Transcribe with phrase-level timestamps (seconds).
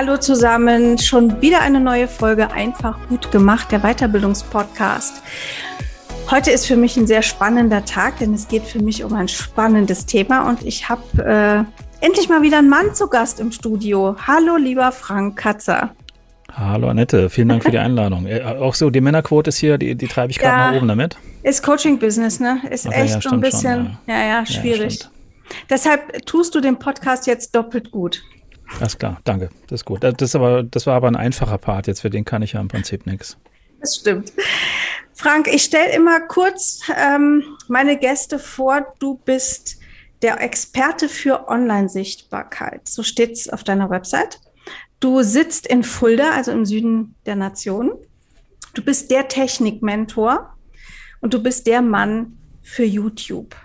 [0.00, 5.24] Hallo zusammen, schon wieder eine neue Folge Einfach gut gemacht, der Weiterbildungspodcast.
[6.30, 9.26] Heute ist für mich ein sehr spannender Tag, denn es geht für mich um ein
[9.26, 11.66] spannendes Thema und ich habe
[12.00, 14.14] äh, endlich mal wieder einen Mann zu Gast im Studio.
[14.24, 15.90] Hallo, lieber Frank Katzer.
[16.52, 18.26] Hallo Annette, vielen Dank für die Einladung.
[18.26, 20.86] Äh, auch so, die Männerquote ist hier, die, die treibe ich gerade ja, nach oben
[20.86, 21.16] damit.
[21.42, 22.60] Ist Coaching-Business, ne?
[22.70, 24.16] Ist okay, echt ja, so ein bisschen, schon, ja.
[24.16, 25.08] ja, ja, schwierig.
[25.68, 28.22] Deshalb tust du den Podcast jetzt doppelt gut.
[28.78, 29.48] Alles klar, danke.
[29.68, 30.02] Das ist gut.
[30.02, 32.68] Das, aber, das war aber ein einfacher Part jetzt, für den kann ich ja im
[32.68, 33.36] Prinzip nichts.
[33.80, 34.32] Das stimmt.
[35.14, 38.86] Frank, ich stelle immer kurz ähm, meine Gäste vor.
[38.98, 39.78] Du bist
[40.22, 42.86] der Experte für Online-Sichtbarkeit.
[42.88, 44.40] So steht es auf deiner Website.
[45.00, 47.92] Du sitzt in Fulda, also im Süden der Nation.
[48.74, 50.54] Du bist der Technikmentor
[51.20, 53.56] und du bist der Mann für YouTube.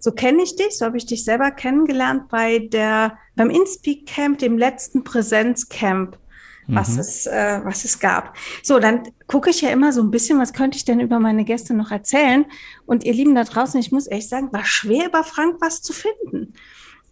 [0.00, 4.38] So kenne ich dich, so habe ich dich selber kennengelernt bei der, beim Inspeak Camp,
[4.38, 6.18] dem letzten Präsenzcamp,
[6.66, 6.98] was, mhm.
[7.00, 8.36] es, äh, was es gab.
[8.62, 11.44] So, dann gucke ich ja immer so ein bisschen, was könnte ich denn über meine
[11.44, 12.46] Gäste noch erzählen?
[12.86, 15.92] Und ihr Lieben da draußen, ich muss echt sagen, war schwer über Frank was zu
[15.92, 16.54] finden.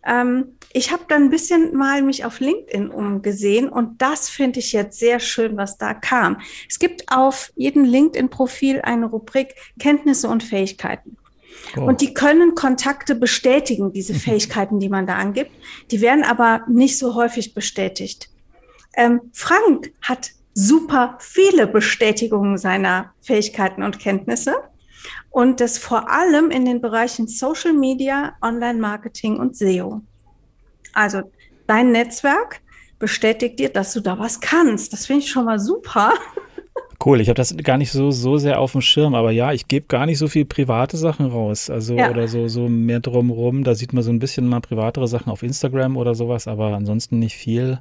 [0.06, 4.72] Ähm, ich habe dann ein bisschen mal mich auf LinkedIn umgesehen und das finde ich
[4.72, 6.40] jetzt sehr schön, was da kam.
[6.68, 11.17] Es gibt auf jedem LinkedIn-Profil eine Rubrik Kenntnisse und Fähigkeiten.
[11.76, 11.82] Oh.
[11.82, 14.18] Und die können Kontakte bestätigen, diese mhm.
[14.18, 15.52] Fähigkeiten, die man da angibt.
[15.90, 18.30] Die werden aber nicht so häufig bestätigt.
[18.96, 24.56] Ähm, Frank hat super viele Bestätigungen seiner Fähigkeiten und Kenntnisse
[25.30, 30.02] und das vor allem in den Bereichen Social Media, Online Marketing und SEO.
[30.94, 31.22] Also
[31.66, 32.60] dein Netzwerk
[32.98, 34.92] bestätigt dir, dass du da was kannst.
[34.92, 36.14] Das finde ich schon mal super.
[37.04, 39.68] Cool, ich habe das gar nicht so, so sehr auf dem Schirm, aber ja, ich
[39.68, 41.70] gebe gar nicht so viel private Sachen raus.
[41.70, 42.10] Also ja.
[42.10, 43.62] oder so, so mehr drumrum.
[43.62, 47.20] Da sieht man so ein bisschen mal privatere Sachen auf Instagram oder sowas, aber ansonsten
[47.20, 47.78] nicht viel.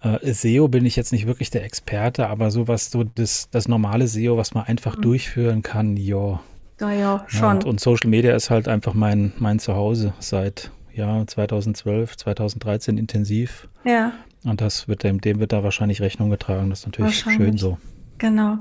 [0.00, 4.06] Äh, SEO bin ich jetzt nicht wirklich der Experte, aber sowas, so das, das normale
[4.06, 5.02] SEO, was man einfach mhm.
[5.02, 6.40] durchführen kann, ja.
[6.80, 7.56] Ja, ja, schon.
[7.56, 13.68] Und, und, Social Media ist halt einfach mein, mein Zuhause seit ja, 2012, 2013 intensiv.
[13.84, 14.12] Ja.
[14.44, 16.70] Und das wird dem, dem wird da wahrscheinlich Rechnung getragen.
[16.70, 17.78] Das ist natürlich schön so.
[18.22, 18.58] Genau.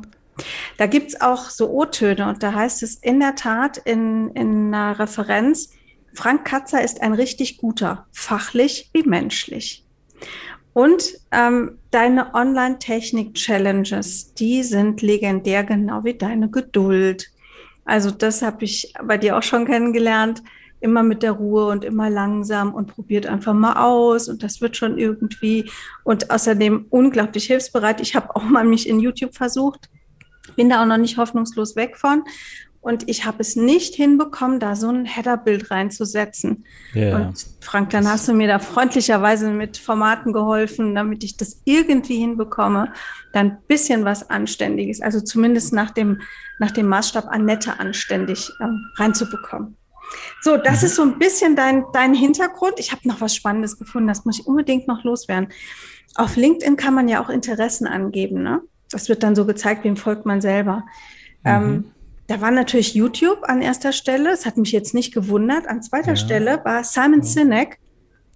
[0.77, 4.73] Da gibt es auch so O-Töne und da heißt es in der Tat in, in
[4.73, 5.69] einer Referenz,
[6.15, 9.85] Frank Katzer ist ein richtig guter, fachlich wie menschlich.
[10.73, 17.29] Und ähm, deine Online-Technik-Challenges, die sind legendär, genau wie deine Geduld.
[17.85, 20.41] Also das habe ich bei dir auch schon kennengelernt
[20.81, 24.75] immer mit der Ruhe und immer langsam und probiert einfach mal aus und das wird
[24.75, 25.69] schon irgendwie
[26.03, 28.01] und außerdem unglaublich hilfsbereit.
[28.01, 29.89] Ich habe auch mal mich in YouTube versucht,
[30.55, 32.23] bin da auch noch nicht hoffnungslos weg von
[32.81, 36.65] und ich habe es nicht hinbekommen, da so ein Header-Bild reinzusetzen.
[36.95, 37.15] Yeah.
[37.15, 42.17] Und Frank, dann hast du mir da freundlicherweise mit Formaten geholfen, damit ich das irgendwie
[42.17, 42.91] hinbekomme,
[43.33, 46.21] dann ein bisschen was Anständiges, also zumindest nach dem,
[46.57, 48.65] nach dem Maßstab Annette anständig äh,
[48.99, 49.77] reinzubekommen.
[50.41, 50.85] So, das mhm.
[50.85, 52.73] ist so ein bisschen dein, dein Hintergrund.
[52.77, 55.49] Ich habe noch was Spannendes gefunden, das muss ich unbedingt noch loswerden.
[56.15, 58.43] Auf LinkedIn kann man ja auch Interessen angeben.
[58.43, 58.61] Ne?
[58.89, 60.83] Das wird dann so gezeigt, wem folgt man selber.
[61.43, 61.49] Mhm.
[61.49, 61.91] Ähm,
[62.27, 64.29] da war natürlich YouTube an erster Stelle.
[64.29, 65.67] Das hat mich jetzt nicht gewundert.
[65.67, 66.15] An zweiter ja.
[66.15, 67.77] Stelle war Simon Sinek.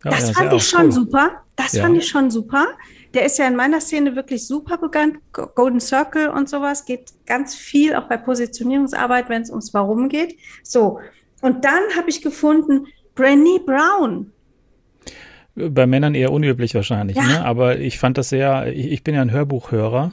[0.03, 0.91] Das ja, fand ich schon cool.
[0.91, 1.43] super.
[1.55, 1.83] Das ja.
[1.83, 2.67] fand ich schon super.
[3.13, 5.17] Der ist ja in meiner Szene wirklich super bekannt.
[5.31, 10.37] Golden Circle und sowas geht ganz viel, auch bei Positionierungsarbeit, wenn es ums Warum geht.
[10.63, 10.99] So,
[11.45, 14.31] und dann habe ich gefunden, Brené Brown.
[15.53, 17.23] Bei Männern eher unüblich wahrscheinlich, ja.
[17.23, 17.45] ne?
[17.45, 20.11] aber ich fand das sehr, ich, ich bin ja ein Hörbuchhörer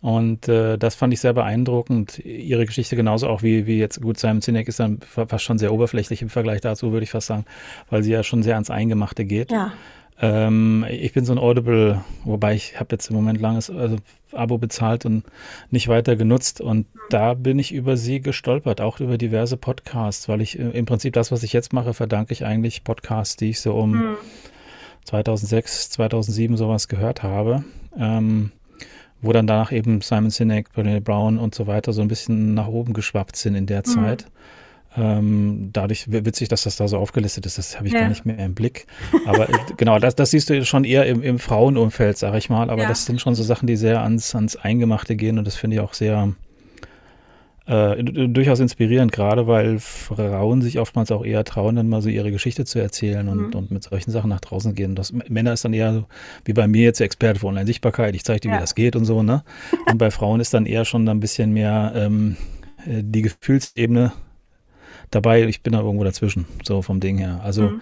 [0.00, 2.20] und äh, das fand ich sehr beeindruckend.
[2.20, 5.74] Ihre Geschichte genauso auch wie, wie jetzt, gut, Simon Sinek ist dann fast schon sehr
[5.74, 7.44] oberflächlich im Vergleich dazu, würde ich fast sagen,
[7.90, 9.52] weil sie ja schon sehr ans Eingemachte geht.
[9.52, 9.74] Ja.
[10.20, 13.96] Ähm, ich bin so ein Audible, wobei ich habe jetzt im Moment langes also
[14.32, 15.24] Abo bezahlt und
[15.70, 16.60] nicht weiter genutzt.
[16.60, 20.86] Und da bin ich über sie gestolpert, auch über diverse Podcasts, weil ich äh, im
[20.86, 24.16] Prinzip das, was ich jetzt mache, verdanke ich eigentlich Podcasts, die ich so um mhm.
[25.04, 27.64] 2006, 2007 sowas gehört habe.
[27.96, 28.52] Ähm,
[29.22, 32.68] wo dann danach eben Simon Sinek, Brené Brown und so weiter so ein bisschen nach
[32.68, 33.84] oben geschwappt sind in der mhm.
[33.84, 34.26] Zeit.
[34.96, 38.00] Ähm, dadurch witzig, dass das da so aufgelistet ist, das habe ich ja.
[38.00, 38.86] gar nicht mehr im Blick.
[39.24, 42.70] Aber äh, genau, das, das siehst du schon eher im, im Frauenumfeld, sag ich mal.
[42.70, 42.88] Aber ja.
[42.88, 45.80] das sind schon so Sachen, die sehr ans, ans Eingemachte gehen und das finde ich
[45.80, 46.34] auch sehr
[47.66, 52.32] äh, durchaus inspirierend, gerade weil Frauen sich oftmals auch eher trauen, dann mal so ihre
[52.32, 53.54] Geschichte zu erzählen und, mhm.
[53.54, 54.96] und mit solchen Sachen nach draußen gehen.
[54.96, 56.04] Das, Männer ist dann eher so,
[56.44, 58.56] wie bei mir jetzt Experte für Online-Sichtbarkeit, ich zeige dir, ja.
[58.56, 59.44] wie das geht und so, ne?
[59.88, 62.36] Und bei Frauen ist dann eher schon ein bisschen mehr ähm,
[62.86, 64.10] äh, die Gefühlsebene
[65.10, 65.44] dabei.
[65.44, 67.40] Ich bin da irgendwo dazwischen, so vom Ding her.
[67.42, 67.80] Also mhm.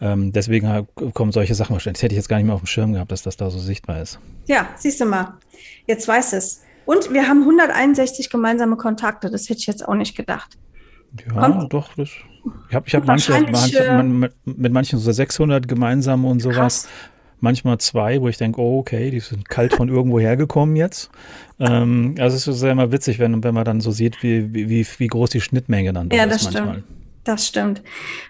[0.00, 1.98] ähm, deswegen kommen solche Sachen wahrscheinlich.
[1.98, 3.58] Das hätte ich jetzt gar nicht mehr auf dem Schirm gehabt, dass das da so
[3.58, 4.18] sichtbar ist.
[4.46, 5.34] Ja, siehst du mal.
[5.86, 6.62] Jetzt weiß es.
[6.86, 9.30] Und wir haben 161 gemeinsame Kontakte.
[9.30, 10.58] Das hätte ich jetzt auch nicht gedacht.
[11.26, 11.94] Ja, Kommt, doch.
[11.96, 12.08] Das,
[12.68, 16.56] ich habe ich hab manche, manche äh, mit, manchen so 600 gemeinsame und sowas.
[16.56, 16.88] Krass.
[17.40, 21.10] Manchmal zwei, wo ich denke, oh, okay, die sind kalt von irgendwo hergekommen jetzt.
[21.58, 24.86] Ähm, also es ist ja immer witzig, wenn, wenn man dann so sieht, wie, wie,
[24.98, 26.74] wie groß die Schnittmenge dann ja, ist manchmal.
[26.74, 26.84] Stimmt.
[27.24, 27.82] Das stimmt.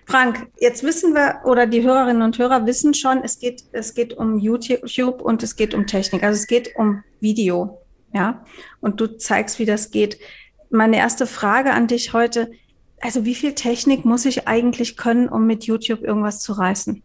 [0.05, 4.15] Frank, jetzt wissen wir, oder die Hörerinnen und Hörer wissen schon, es geht, es geht
[4.15, 6.25] um YouTube und es geht um Technik.
[6.25, 7.81] Also es geht um Video
[8.12, 8.45] ja,
[8.81, 10.19] und du zeigst, wie das geht.
[10.71, 12.51] Meine erste Frage an dich heute,
[13.01, 17.03] also wie viel Technik muss ich eigentlich können, um mit YouTube irgendwas zu reißen?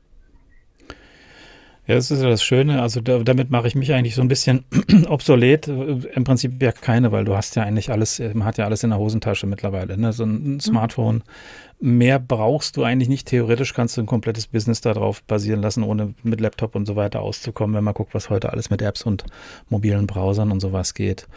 [1.88, 2.82] Ja, das ist ja das Schöne.
[2.82, 4.66] Also da, damit mache ich mich eigentlich so ein bisschen
[5.08, 5.68] obsolet.
[5.68, 8.90] Im Prinzip ja keine, weil du hast ja eigentlich alles, man hat ja alles in
[8.90, 9.98] der Hosentasche mittlerweile.
[9.98, 10.12] Ne?
[10.12, 10.60] So ein mhm.
[10.60, 11.24] Smartphone.
[11.80, 13.28] Mehr brauchst du eigentlich nicht.
[13.28, 17.22] Theoretisch kannst du ein komplettes Business darauf basieren lassen, ohne mit Laptop und so weiter
[17.22, 19.26] auszukommen, wenn man guckt, was heute alles mit Apps und
[19.70, 21.28] mobilen Browsern und sowas geht.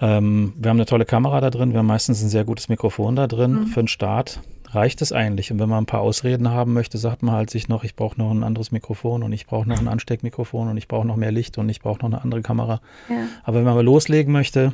[0.00, 3.16] Ähm, wir haben eine tolle Kamera da drin, wir haben meistens ein sehr gutes Mikrofon
[3.16, 3.66] da drin mhm.
[3.66, 4.40] für den Start
[4.74, 5.52] reicht es eigentlich.
[5.52, 8.18] Und wenn man ein paar Ausreden haben möchte, sagt man halt sich noch, ich brauche
[8.18, 11.32] noch ein anderes Mikrofon und ich brauche noch ein Ansteckmikrofon und ich brauche noch mehr
[11.32, 12.80] Licht und ich brauche noch eine andere Kamera.
[13.08, 13.28] Ja.
[13.44, 14.72] Aber wenn man mal loslegen möchte,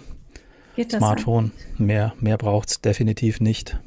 [0.90, 3.80] Smartphone, mehr, mehr braucht es definitiv nicht.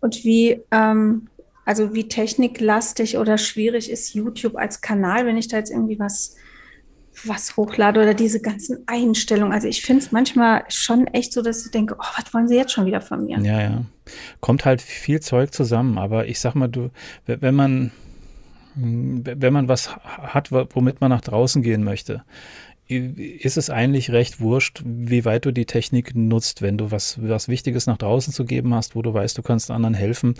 [0.00, 1.28] Und wie, ähm,
[1.64, 6.36] also wie techniklastig oder schwierig ist YouTube als Kanal, wenn ich da jetzt irgendwie was
[7.24, 9.52] was hochlade oder diese ganzen Einstellungen.
[9.52, 12.56] Also ich finde es manchmal schon echt so, dass ich denke, oh, was wollen sie
[12.56, 13.38] jetzt schon wieder von mir?
[13.38, 13.84] Ja, ja.
[14.40, 16.90] Kommt halt viel Zeug zusammen, aber ich sag mal, du,
[17.26, 17.90] wenn man,
[18.74, 22.22] wenn man was hat, womit man nach draußen gehen möchte,
[22.88, 26.62] ist es eigentlich recht wurscht, wie weit du die Technik nutzt.
[26.62, 29.72] Wenn du was, was Wichtiges nach draußen zu geben hast, wo du weißt, du kannst
[29.72, 30.34] anderen helfen,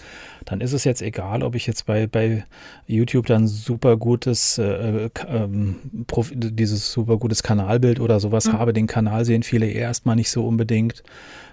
[0.44, 2.44] dann ist es jetzt egal, ob ich jetzt bei, bei
[2.86, 5.10] YouTube dann super gutes, äh, äh,
[6.32, 8.52] dieses super gutes Kanalbild oder sowas mhm.
[8.52, 8.72] habe.
[8.72, 11.02] Den Kanal sehen viele erstmal nicht so unbedingt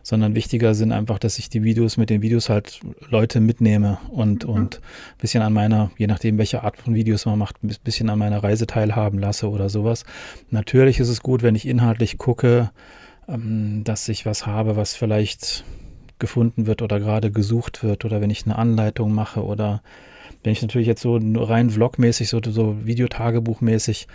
[0.04, 4.44] sondern wichtiger sind einfach, dass ich die Videos mit den Videos halt Leute mitnehme und,
[4.44, 4.54] mhm.
[4.54, 8.10] und ein bisschen an meiner, je nachdem, welche Art von Videos man macht, ein bisschen
[8.10, 10.04] an meiner Reise teilhaben lasse oder sowas.
[10.52, 12.72] Natürlich ist es gut, wenn ich inhaltlich gucke,
[13.28, 15.64] ähm, dass ich was habe, was vielleicht
[16.20, 19.82] gefunden wird oder gerade gesucht wird oder wenn ich eine Anleitung mache oder
[20.44, 24.08] wenn ich natürlich jetzt so rein vlogmäßig, so, so Videotagebuchmäßig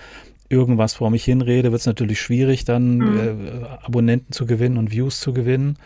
[0.48, 3.18] irgendwas vor mich hinrede, wird es natürlich schwierig, dann mhm.
[3.18, 5.76] äh, Abonnenten zu gewinnen und Views zu gewinnen.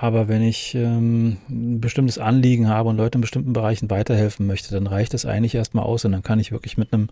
[0.00, 4.72] Aber wenn ich ähm, ein bestimmtes Anliegen habe und Leute in bestimmten Bereichen weiterhelfen möchte,
[4.72, 7.08] dann reicht es eigentlich erstmal aus und dann kann ich wirklich mit einem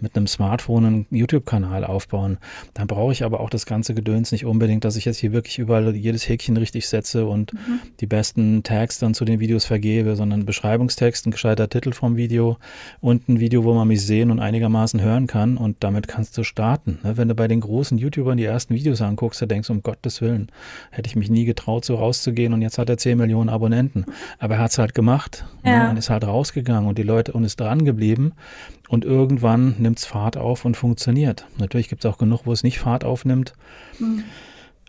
[0.00, 2.38] mit einem Smartphone einen YouTube-Kanal aufbauen.
[2.74, 5.58] Dann brauche ich aber auch das ganze Gedöns nicht unbedingt, dass ich jetzt hier wirklich
[5.58, 7.80] überall jedes Häkchen richtig setze und mhm.
[8.00, 12.58] die besten Tags dann zu den Videos vergebe, sondern Beschreibungstext, ein gescheiter Titel vom Video
[13.00, 16.44] und ein Video, wo man mich sehen und einigermaßen hören kann und damit kannst du
[16.44, 16.98] starten.
[17.02, 17.16] Ne?
[17.16, 20.20] Wenn du bei den großen YouTubern die ersten Videos anguckst, da denkst du, um Gottes
[20.20, 20.50] Willen,
[20.90, 24.04] hätte ich mich nie getraut, so raus rauszugehen und jetzt hat er 10 Millionen Abonnenten.
[24.38, 25.84] Aber er hat es halt gemacht ne, ja.
[25.84, 28.32] ne, und ist halt rausgegangen und die Leute und ist dran geblieben.
[28.88, 31.46] Und irgendwann nimmt es Fahrt auf und funktioniert.
[31.58, 33.52] Natürlich gibt es auch genug, wo es nicht Fahrt aufnimmt.
[33.98, 34.24] Mhm.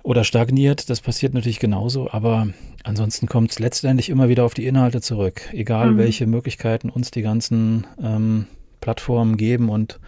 [0.01, 2.48] Oder stagniert, das passiert natürlich genauso, aber
[2.86, 5.98] ansonsten kommt es letztendlich immer wieder auf die Inhalte zurück, egal mhm.
[5.98, 8.48] welche Möglichkeiten uns die ganzen ähm,
[8.79, 10.00] Plattformen geben und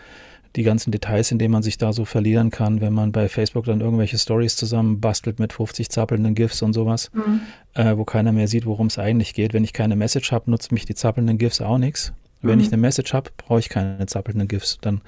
[0.56, 3.66] die ganzen Details, in denen man sich da so verlieren kann, wenn man bei Facebook
[3.66, 7.42] dann irgendwelche Stories zusammen bastelt mit 50 zappelnden GIFs und sowas, mhm.
[7.74, 9.54] äh, wo keiner mehr sieht, worum es eigentlich geht.
[9.54, 12.14] Wenn ich keine Message habe, nutzt mich die zappelnden GIFs auch nichts.
[12.42, 12.66] Wenn mhm.
[12.66, 14.80] ich eine Message habe, brauche ich keine zappelnden GIFs.
[14.82, 15.02] Dann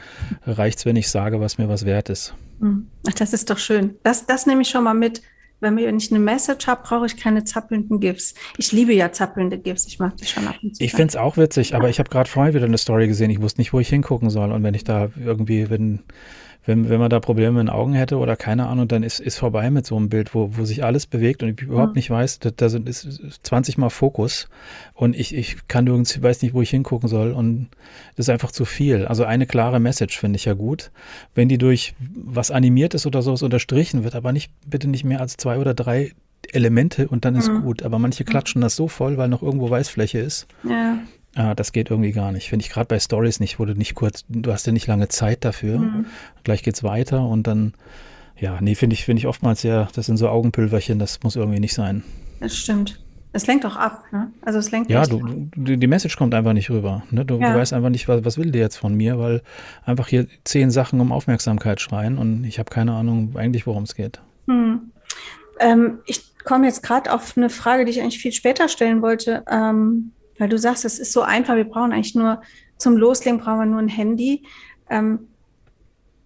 [0.46, 2.36] reicht es, wenn ich sage, was mir was wert ist.
[2.60, 2.88] Mhm.
[3.08, 3.96] Ach, das ist doch schön.
[4.04, 5.22] Das, das nehme ich schon mal mit
[5.63, 8.36] wenn ich eine Message habe, brauche ich keine zappelnden GIFs.
[8.58, 9.88] Ich liebe ja zappelnde GIFs.
[9.88, 10.84] Ich mag die schon ab und zu.
[10.84, 13.29] Ich finde es auch witzig, aber ich habe gerade vorhin wieder eine Story gesehen.
[13.29, 14.51] Ich wusste nicht, wo ich hingucken soll.
[14.51, 16.03] Und wenn ich da irgendwie, wenn
[16.65, 19.38] wenn, wenn man da Probleme in den Augen hätte oder keine Ahnung, dann ist, ist
[19.38, 21.98] vorbei mit so einem Bild, wo, wo sich alles bewegt und ich überhaupt mhm.
[21.98, 23.08] nicht weiß, da, da sind, ist
[23.43, 24.48] 20 Mal Fokus
[24.93, 27.70] und ich, ich kann nirgends, weiß nicht, wo ich hingucken soll und
[28.15, 29.05] das ist einfach zu viel.
[29.05, 30.91] Also eine klare Message finde ich ja gut.
[31.36, 35.38] Wenn die durch was Animiertes oder sowas unterstrichen wird, aber nicht, bitte nicht mehr als
[35.38, 36.13] zwei oder drei
[36.51, 37.62] Elemente und dann ist mhm.
[37.63, 37.84] gut.
[37.84, 40.48] Aber manche klatschen das so voll, weil noch irgendwo Weißfläche ist.
[40.63, 41.00] Ja.
[41.36, 42.50] Ah, das geht irgendwie gar nicht.
[42.50, 45.08] Finde ich gerade bei Stories nicht, wo du nicht kurz, du hast ja nicht lange
[45.08, 45.80] Zeit dafür.
[45.80, 46.06] Mhm.
[46.44, 47.74] Gleich geht's weiter und dann,
[48.40, 51.60] ja, nee, finde ich, finde ich oftmals sehr, das sind so Augenpülverchen, das muss irgendwie
[51.60, 52.04] nicht sein.
[52.40, 53.00] Das stimmt.
[53.36, 54.32] Es lenkt auch ab, ne?
[54.44, 57.02] Also es lenkt Ja, du, du, die Message kommt einfach nicht rüber.
[57.10, 57.25] Ne?
[57.25, 57.52] Du, ja.
[57.52, 59.42] du, weißt einfach nicht, was, was will die jetzt von mir, weil
[59.86, 63.96] einfach hier zehn Sachen um Aufmerksamkeit schreien und ich habe keine Ahnung eigentlich, worum es
[63.96, 64.22] geht.
[64.48, 64.92] Hm.
[65.60, 69.44] Ähm, ich komme jetzt gerade auf eine Frage, die ich eigentlich viel später stellen wollte.
[69.50, 72.42] Ähm, weil du sagst, es ist so einfach, wir brauchen eigentlich nur
[72.78, 74.44] zum Loslegen brauchen wir nur ein Handy.
[74.90, 75.28] Ähm,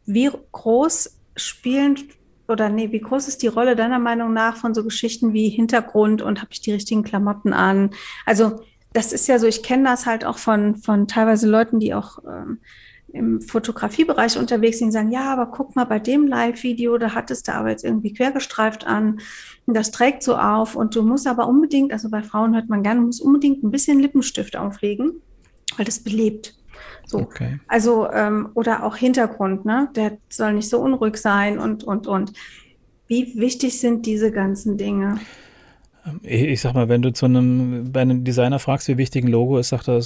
[0.06, 1.98] wie groß spielen
[2.48, 6.22] oder nee, wie groß ist die Rolle deiner Meinung nach von so Geschichten wie Hintergrund
[6.22, 7.92] und habe ich die richtigen Klamotten an?
[8.26, 8.62] Also
[8.94, 12.20] das ist ja so, ich kenne das halt auch von, von teilweise Leuten, die auch
[12.26, 12.60] ähm,
[13.18, 17.54] im Fotografiebereich unterwegs sind, sagen, ja, aber guck mal, bei dem Live-Video, da hattest du
[17.54, 19.20] aber jetzt irgendwie quergestreift an
[19.66, 22.84] und das trägt so auf und du musst aber unbedingt, also bei Frauen hört man
[22.84, 25.22] gerne, muss unbedingt ein bisschen Lippenstift auflegen,
[25.76, 26.56] weil das belebt.
[27.06, 27.20] So.
[27.20, 27.60] Okay.
[27.68, 29.90] Also, ähm, oder auch Hintergrund, ne?
[29.96, 32.34] Der soll nicht so unruhig sein und, und, und.
[33.08, 35.18] Wie wichtig sind diese ganzen Dinge?
[36.24, 39.58] Ich sag mal, wenn du zu einem, bei einem Designer fragst, wie wichtig ein Logo
[39.58, 40.02] ist, sagt er,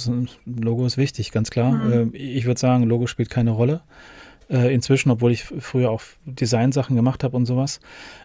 [0.46, 1.72] Logo ist wichtig, ganz klar.
[1.72, 2.14] Mhm.
[2.14, 3.82] Äh, ich würde sagen, Logo spielt keine Rolle.
[4.50, 7.80] Äh, inzwischen, obwohl ich früher auch Designsachen gemacht habe und sowas.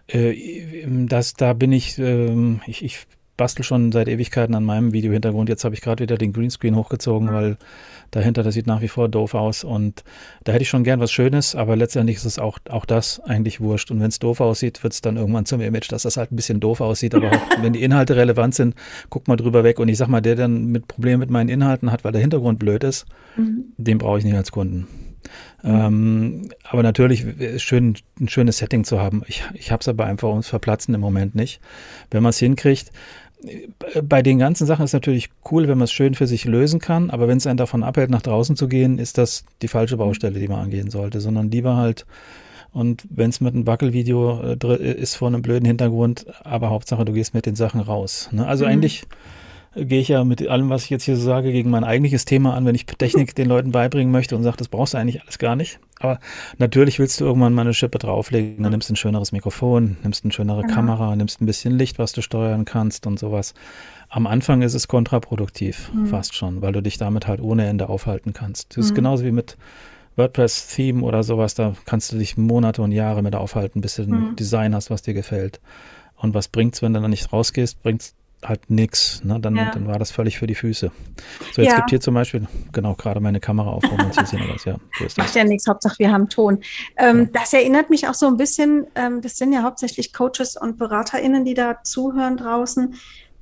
[0.08, 3.06] Äh, das, da bin ich, ähm, ich, ich
[3.38, 5.48] bastel schon seit Ewigkeiten an meinem Videohintergrund.
[5.48, 7.32] Jetzt habe ich gerade wieder den Greenscreen hochgezogen, mhm.
[7.32, 7.56] weil
[8.10, 9.64] dahinter, das sieht nach wie vor doof aus.
[9.64, 10.04] Und
[10.44, 13.60] da hätte ich schon gern was Schönes, aber letztendlich ist es auch, auch das eigentlich
[13.60, 13.90] wurscht.
[13.90, 16.36] Und wenn es doof aussieht, wird es dann irgendwann zum Image, dass das halt ein
[16.36, 17.14] bisschen doof aussieht.
[17.14, 18.74] Aber auch, wenn die Inhalte relevant sind,
[19.08, 19.78] guck mal drüber weg.
[19.78, 22.58] Und ich sag mal, der dann mit Problemen mit meinen Inhalten hat, weil der Hintergrund
[22.58, 23.72] blöd ist, mhm.
[23.78, 24.88] den brauche ich nicht als Kunden.
[25.62, 25.70] Mhm.
[25.70, 29.22] Ähm, aber natürlich ist schön, ein schönes Setting zu haben.
[29.26, 31.60] Ich, ich habe es aber einfach ums Verplatzen im Moment nicht.
[32.10, 32.92] Wenn man es hinkriegt,
[34.02, 37.10] bei den ganzen Sachen ist natürlich cool, wenn man es schön für sich lösen kann,
[37.10, 40.40] aber wenn es einen davon abhält, nach draußen zu gehen, ist das die falsche Baustelle,
[40.40, 42.04] die man angehen sollte, sondern lieber halt,
[42.72, 47.12] und wenn es mit einem Wackelvideo äh, ist vor einem blöden Hintergrund, aber Hauptsache, du
[47.12, 48.28] gehst mit den Sachen raus.
[48.32, 48.46] Ne?
[48.46, 48.72] Also mhm.
[48.72, 49.04] eigentlich
[49.84, 52.54] gehe ich ja mit allem, was ich jetzt hier so sage, gegen mein eigentliches Thema
[52.54, 55.38] an, wenn ich Technik den Leuten beibringen möchte und sage, das brauchst du eigentlich alles
[55.38, 55.80] gar nicht.
[56.00, 56.20] Aber
[56.58, 60.24] natürlich willst du irgendwann mal eine Schippe drauflegen, dann nimmst du ein schöneres Mikrofon, nimmst
[60.24, 60.74] eine schönere genau.
[60.74, 63.54] Kamera, nimmst ein bisschen Licht, was du steuern kannst und sowas.
[64.08, 66.06] Am Anfang ist es kontraproduktiv, mhm.
[66.06, 68.70] fast schon, weil du dich damit halt ohne Ende aufhalten kannst.
[68.70, 68.82] Das mhm.
[68.82, 69.56] ist genauso wie mit
[70.16, 74.10] WordPress-Theme oder sowas, da kannst du dich Monate und Jahre mit aufhalten, bis du ein
[74.10, 74.36] mhm.
[74.36, 75.60] Design hast, was dir gefällt.
[76.16, 77.82] Und was bringt's, wenn du dann nicht rausgehst?
[77.82, 78.14] Bringt's
[78.44, 79.22] halt nichts.
[79.24, 79.40] Ne?
[79.40, 79.70] Dann, ja.
[79.70, 80.90] dann war das völlig für die Füße.
[81.52, 81.76] So, jetzt ja.
[81.76, 85.04] gibt hier zum Beispiel, genau, gerade meine Kamera auf, man sie sehen, aber ja, so
[85.04, 85.26] ist das.
[85.26, 86.60] Macht ja nichts, Hauptsache wir haben Ton.
[86.96, 87.40] Ähm, ja.
[87.40, 91.44] Das erinnert mich auch so ein bisschen, ähm, das sind ja hauptsächlich Coaches und BeraterInnen,
[91.44, 92.94] die da zuhören draußen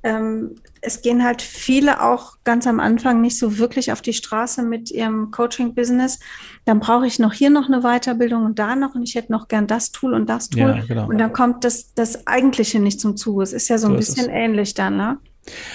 [0.06, 4.62] ähm, es gehen halt viele auch ganz am Anfang nicht so wirklich auf die Straße
[4.62, 6.20] mit ihrem Coaching-Business.
[6.64, 9.48] Dann brauche ich noch hier noch eine Weiterbildung und da noch und ich hätte noch
[9.48, 10.60] gern das Tool und das Tool.
[10.60, 11.08] Ja, genau.
[11.08, 13.42] Und dann kommt das, das Eigentliche nicht zum Zuge.
[13.42, 15.18] Es ist ja so, so ein bisschen ähnlich dann, ne?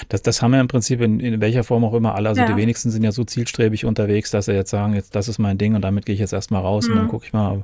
[0.09, 2.29] Das, das haben wir im Prinzip in, in welcher Form auch immer alle.
[2.29, 2.47] Also ja.
[2.47, 5.57] die wenigsten sind ja so zielstrebig unterwegs, dass sie jetzt sagen, jetzt das ist mein
[5.57, 6.91] Ding und damit gehe ich jetzt erstmal raus mhm.
[6.91, 7.09] und dann mhm.
[7.09, 7.63] gucke ich mal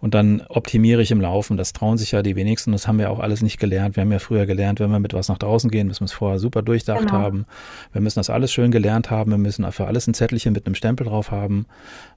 [0.00, 1.56] und dann optimiere ich im Laufen.
[1.56, 2.72] Das trauen sich ja die wenigsten.
[2.72, 3.96] Das haben wir auch alles nicht gelernt.
[3.96, 6.12] Wir haben ja früher gelernt, wenn wir mit was nach draußen gehen, müssen wir es
[6.12, 7.12] vorher super durchdacht genau.
[7.12, 7.46] haben.
[7.92, 9.30] Wir müssen das alles schön gelernt haben.
[9.30, 11.66] Wir müssen für alles ein Zettelchen mit einem Stempel drauf haben.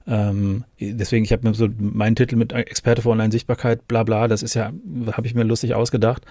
[0.06, 4.42] Ähm, deswegen, ich habe mir so meinen Titel mit Experte für Online-Sichtbarkeit, bla bla, das
[4.42, 4.72] ist ja,
[5.12, 6.22] habe ich mir lustig ausgedacht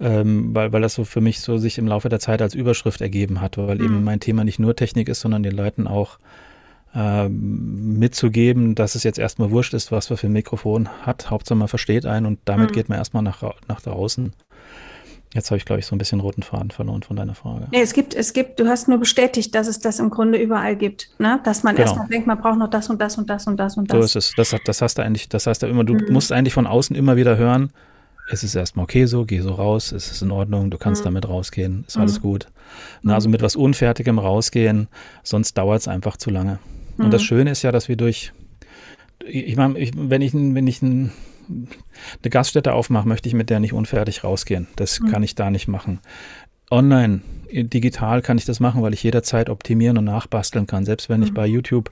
[0.00, 3.00] ähm, weil, weil das so für mich so sich im Laufe der Zeit als Überschrift
[3.00, 3.84] ergeben hat, weil mhm.
[3.84, 6.18] eben mein Thema nicht nur Technik ist, sondern den Leuten auch
[6.94, 11.30] ähm, mitzugeben, dass es jetzt erstmal wurscht ist, was man für ein Mikrofon hat.
[11.30, 12.74] Hauptsache man versteht einen und damit mhm.
[12.74, 14.32] geht man erstmal nach, nach draußen.
[15.34, 17.66] Jetzt habe ich, glaube ich, so ein bisschen roten Faden verloren von deiner Frage.
[17.72, 20.76] Nee, es gibt, es gibt, du hast nur bestätigt, dass es das im Grunde überall
[20.76, 21.08] gibt.
[21.18, 21.40] Ne?
[21.42, 21.88] Dass man genau.
[21.88, 23.98] erstmal denkt, man braucht noch das und das und das und das und das.
[23.98, 24.32] So ist es.
[24.36, 26.12] Das, das hast du eigentlich, das heißt ja immer, du mhm.
[26.12, 27.72] musst eigentlich von außen immer wieder hören,
[28.28, 31.06] es ist erstmal okay so, geh so raus, es ist in Ordnung, du kannst mhm.
[31.06, 32.02] damit rausgehen, ist mhm.
[32.02, 32.46] alles gut.
[33.02, 34.88] Na, also mit was Unfertigem rausgehen,
[35.22, 36.58] sonst dauert es einfach zu lange.
[36.96, 37.06] Mhm.
[37.06, 37.26] Und das mhm.
[37.26, 38.32] Schöne ist ja, dass wir durch,
[39.26, 41.12] ich meine, ich, wenn ich, wenn ich ein,
[41.48, 44.68] eine Gaststätte aufmache, möchte ich mit der nicht unfertig rausgehen.
[44.76, 45.10] Das mhm.
[45.10, 46.00] kann ich da nicht machen.
[46.70, 47.20] Online
[47.62, 50.84] digital kann ich das machen, weil ich jederzeit optimieren und nachbasteln kann.
[50.84, 51.26] Selbst wenn mhm.
[51.26, 51.90] ich bei YouTube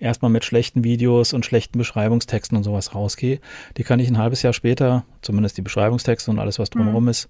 [0.00, 3.38] erstmal mit schlechten Videos und schlechten Beschreibungstexten und sowas rausgehe,
[3.76, 7.10] die kann ich ein halbes Jahr später, zumindest die Beschreibungstexte und alles, was drumherum mhm.
[7.10, 7.28] ist,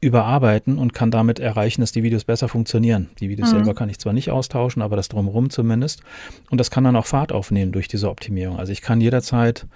[0.00, 3.08] überarbeiten und kann damit erreichen, dass die Videos besser funktionieren.
[3.20, 3.56] Die Videos mhm.
[3.56, 6.02] selber kann ich zwar nicht austauschen, aber das drumherum zumindest.
[6.50, 8.58] Und das kann dann auch Fahrt aufnehmen durch diese Optimierung.
[8.58, 9.66] Also ich kann jederzeit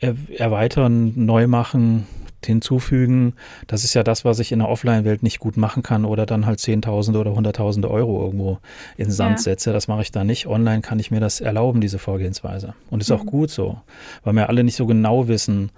[0.00, 2.06] erweitern, neu machen,
[2.46, 3.34] hinzufügen.
[3.66, 6.46] Das ist ja das, was ich in der Offline-Welt nicht gut machen kann oder dann
[6.46, 8.58] halt Zehntausende oder Hunderttausende Euro irgendwo
[8.96, 9.42] in Sand ja.
[9.42, 9.72] setze.
[9.72, 10.46] Das mache ich da nicht.
[10.46, 12.74] Online kann ich mir das erlauben, diese Vorgehensweise.
[12.90, 13.16] Und ist mhm.
[13.16, 13.80] auch gut so,
[14.24, 15.70] weil wir alle nicht so genau wissen,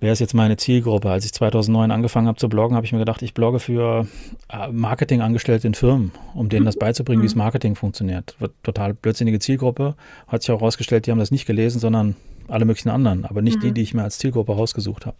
[0.00, 1.10] wer ist jetzt meine Zielgruppe?
[1.10, 4.06] Als ich 2009 angefangen habe zu bloggen, habe ich mir gedacht, ich blogge für
[4.48, 7.42] äh, Marketingangestellte in Firmen, um denen das beizubringen, wie das mhm.
[7.42, 8.36] Marketing funktioniert.
[8.62, 9.94] Total blödsinnige Zielgruppe.
[10.26, 12.16] Hat sich auch herausgestellt, die haben das nicht gelesen, sondern
[12.48, 13.60] alle möglichen anderen, aber nicht mhm.
[13.60, 15.16] die, die ich mir als Zielgruppe rausgesucht habe.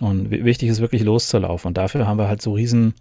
[0.00, 1.68] Und wichtig ist wirklich loszulaufen.
[1.68, 2.94] Und dafür haben wir halt so riesen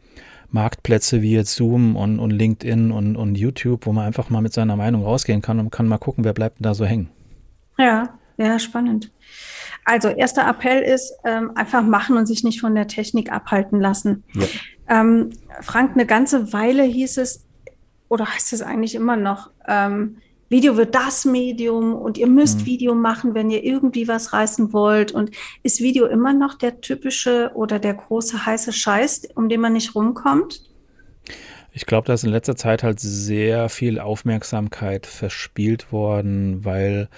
[0.49, 4.53] Marktplätze wie jetzt Zoom und, und LinkedIn und, und YouTube, wo man einfach mal mit
[4.53, 7.09] seiner Meinung rausgehen kann und kann mal gucken, wer bleibt denn da so hängen.
[7.77, 9.11] Ja, ja, spannend.
[9.83, 14.23] Also erster Appell ist ähm, einfach machen und sich nicht von der Technik abhalten lassen.
[14.33, 14.45] Ja.
[14.87, 17.45] Ähm, Frank, eine ganze Weile hieß es,
[18.07, 20.17] oder heißt es eigentlich immer noch, ähm,
[20.49, 22.65] Video wird das Medium und ihr müsst mhm.
[22.65, 25.11] Video machen, wenn ihr irgendwie was reißen wollt.
[25.11, 25.31] Und
[25.63, 29.95] ist Video immer noch der typische oder der große heiße Scheiß, um den man nicht
[29.95, 30.61] rumkommt?
[31.71, 37.09] Ich glaube, da ist in letzter Zeit halt sehr viel Aufmerksamkeit verspielt worden, weil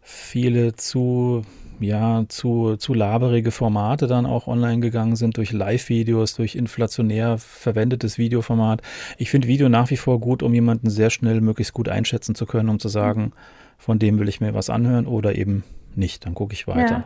[0.00, 1.42] viele zu
[1.80, 8.18] ja, zu, zu laberige Formate dann auch online gegangen sind, durch Live-Videos, durch inflationär verwendetes
[8.18, 8.82] Videoformat.
[9.18, 12.46] Ich finde Video nach wie vor gut, um jemanden sehr schnell möglichst gut einschätzen zu
[12.46, 13.32] können, um zu sagen,
[13.78, 15.64] von dem will ich mir was anhören oder eben
[15.94, 16.94] nicht, dann gucke ich weiter.
[16.94, 17.04] Ja.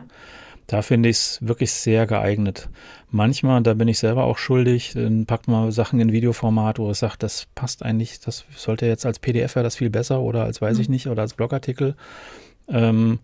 [0.67, 2.69] Da finde ich es wirklich sehr geeignet.
[3.09, 6.99] Manchmal, da bin ich selber auch schuldig, dann packt man Sachen in Videoformat, wo es
[6.99, 10.61] sagt, das passt eigentlich, das sollte jetzt als PDF wäre das viel besser oder als
[10.61, 10.93] weiß ich mhm.
[10.93, 11.95] nicht oder als Blogartikel.
[12.71, 13.19] Ähm,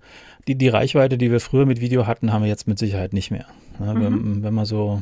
[0.48, 3.32] die, die Reichweite, die wir früher mit Video hatten, haben wir jetzt mit Sicherheit nicht
[3.32, 3.46] mehr.
[3.80, 4.04] Ja, mhm.
[4.04, 5.02] wenn, wenn man so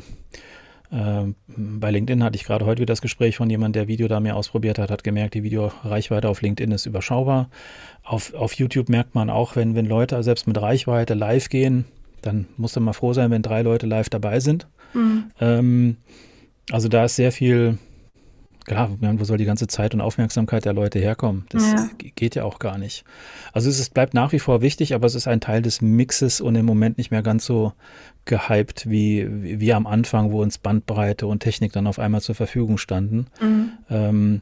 [0.91, 4.19] äh, bei LinkedIn hatte ich gerade heute wieder das Gespräch von jemandem, der Video da
[4.19, 7.49] mehr ausprobiert hat, hat gemerkt, die Videoreichweite auf LinkedIn ist überschaubar.
[8.03, 11.85] Auf, auf YouTube merkt man auch, wenn, wenn Leute selbst mit Reichweite live gehen,
[12.21, 14.67] dann muss man mal froh sein, wenn drei Leute live dabei sind.
[14.93, 15.31] Mhm.
[15.41, 15.97] Ähm,
[16.71, 17.77] also da ist sehr viel
[18.65, 21.45] klar, wo soll die ganze Zeit und Aufmerksamkeit der Leute herkommen?
[21.49, 21.89] Das ja.
[21.97, 23.03] geht ja auch gar nicht.
[23.51, 26.41] Also es ist, bleibt nach wie vor wichtig, aber es ist ein Teil des Mixes
[26.41, 27.73] und im Moment nicht mehr ganz so
[28.25, 29.27] gehypt wie,
[29.59, 33.27] wie am Anfang, wo uns Bandbreite und Technik dann auf einmal zur Verfügung standen.
[33.41, 33.71] Mhm.
[33.89, 34.41] Ähm,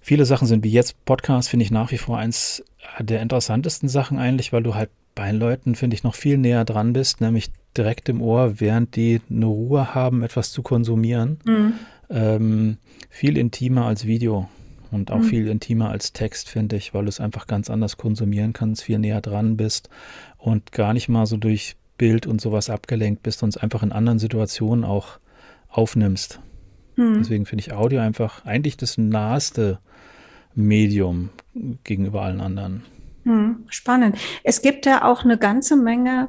[0.00, 2.64] viele Sachen sind wie jetzt Podcast, finde ich nach wie vor eins
[2.98, 6.64] der interessantesten Sachen eigentlich, weil du halt bei den Leuten, finde ich, noch viel näher
[6.64, 11.38] dran bist, nämlich direkt im Ohr, während die eine Ruhe haben, etwas zu konsumieren.
[11.44, 11.74] Mhm
[12.10, 12.78] ähm,
[13.10, 14.48] viel intimer als Video
[14.90, 15.24] und auch mhm.
[15.24, 18.98] viel intimer als Text, finde ich, weil du es einfach ganz anders konsumieren kannst, viel
[18.98, 19.88] näher dran bist
[20.38, 23.92] und gar nicht mal so durch Bild und sowas abgelenkt bist und es einfach in
[23.92, 25.18] anderen Situationen auch
[25.68, 26.40] aufnimmst.
[26.96, 27.18] Mhm.
[27.18, 29.78] Deswegen finde ich Audio einfach eigentlich das naheste
[30.54, 31.30] Medium
[31.84, 32.84] gegenüber allen anderen.
[33.24, 33.64] Mhm.
[33.68, 34.16] Spannend.
[34.42, 36.28] Es gibt ja auch eine ganze Menge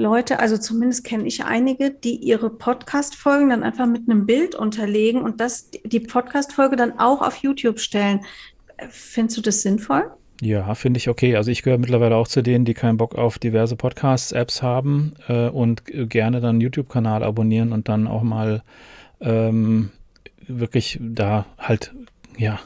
[0.00, 5.22] Leute, also zumindest kenne ich einige, die ihre Podcast-Folgen dann einfach mit einem Bild unterlegen
[5.22, 8.20] und das, die Podcast-Folge dann auch auf YouTube stellen.
[8.88, 10.10] Findest du das sinnvoll?
[10.40, 11.36] Ja, finde ich okay.
[11.36, 15.48] Also ich gehöre mittlerweile auch zu denen, die keinen Bock auf diverse Podcasts-Apps haben äh,
[15.48, 18.62] und gerne dann YouTube-Kanal abonnieren und dann auch mal
[19.20, 19.90] ähm,
[20.46, 21.92] wirklich da halt
[22.40, 22.58] ja,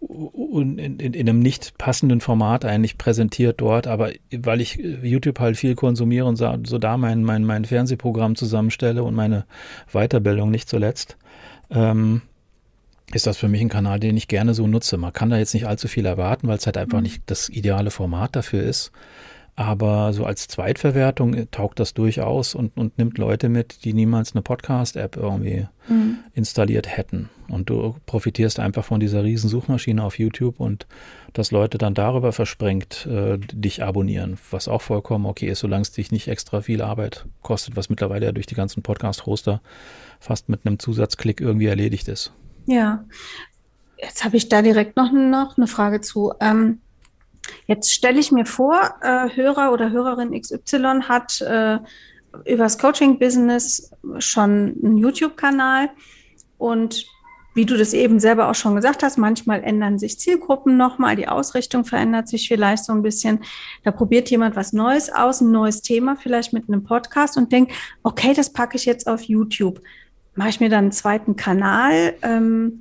[0.00, 5.58] in, in, in, einem nicht passenden Format eigentlich präsentiert dort, aber weil ich YouTube halt
[5.58, 9.44] viel konsumiere und so, so da mein, mein, mein Fernsehprogramm zusammenstelle und meine
[9.92, 11.18] Weiterbildung nicht zuletzt,
[11.70, 12.22] ähm,
[13.12, 14.96] ist das für mich ein Kanal, den ich gerne so nutze.
[14.96, 17.04] Man kann da jetzt nicht allzu viel erwarten, weil es halt einfach mhm.
[17.04, 18.92] nicht das ideale Format dafür ist.
[19.58, 24.32] Aber so als Zweitverwertung äh, taugt das durchaus und, und nimmt Leute mit, die niemals
[24.32, 26.18] eine Podcast-App irgendwie mhm.
[26.32, 27.28] installiert hätten.
[27.48, 30.86] Und du profitierst einfach von dieser riesen Suchmaschine auf YouTube und
[31.32, 35.90] dass Leute dann darüber versprengt äh, dich abonnieren, was auch vollkommen okay ist, solange es
[35.90, 39.60] dich nicht extra viel Arbeit kostet, was mittlerweile ja durch die ganzen Podcast-Hoster
[40.20, 42.32] fast mit einem Zusatzklick irgendwie erledigt ist.
[42.66, 43.04] Ja,
[44.00, 46.32] jetzt habe ich da direkt noch, noch eine Frage zu.
[46.40, 46.78] Ähm
[47.66, 51.78] Jetzt stelle ich mir vor, äh, Hörer oder Hörerin XY hat äh,
[52.44, 55.90] übers Coaching-Business schon einen YouTube-Kanal
[56.58, 57.06] und
[57.58, 61.26] wie du das eben selber auch schon gesagt hast, manchmal ändern sich Zielgruppen nochmal, die
[61.26, 63.40] Ausrichtung verändert sich vielleicht so ein bisschen.
[63.82, 67.72] Da probiert jemand was Neues aus, ein neues Thema vielleicht mit einem Podcast und denkt,
[68.04, 69.82] okay, das packe ich jetzt auf YouTube.
[70.36, 72.14] Mache ich mir dann einen zweiten Kanal?
[72.22, 72.80] Ähm,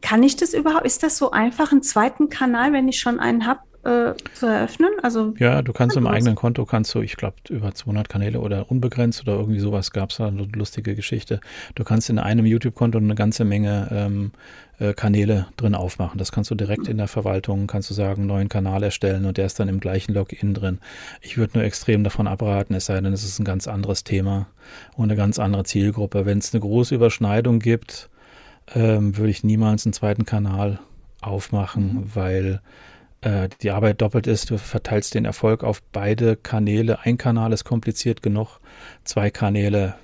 [0.00, 0.86] kann ich das überhaupt?
[0.86, 4.90] Ist das so einfach, einen zweiten Kanal, wenn ich schon einen habe, äh, zu eröffnen?
[5.02, 8.70] Also ja, du kannst im eigenen Konto kannst du, ich glaube, über 200 Kanäle oder
[8.70, 11.40] unbegrenzt oder irgendwie sowas gab es da, eine lustige Geschichte.
[11.74, 14.32] Du kannst in einem YouTube-Konto eine ganze Menge ähm,
[14.78, 16.18] äh, Kanäle drin aufmachen.
[16.18, 19.46] Das kannst du direkt in der Verwaltung, kannst du sagen, neuen Kanal erstellen und der
[19.46, 20.78] ist dann im gleichen Login drin.
[21.20, 24.48] Ich würde nur extrem davon abraten, es sei denn, es ist ein ganz anderes Thema
[24.96, 26.26] und eine ganz andere Zielgruppe.
[26.26, 28.10] Wenn es eine große Überschneidung gibt,
[28.74, 30.80] ähm, würde ich niemals einen zweiten Kanal
[31.20, 32.10] aufmachen, mhm.
[32.14, 32.60] weil
[33.20, 34.50] äh, die Arbeit doppelt ist.
[34.50, 37.00] Du verteilst den Erfolg auf beide Kanäle.
[37.00, 38.60] Ein Kanal ist kompliziert genug,
[39.04, 39.94] zwei Kanäle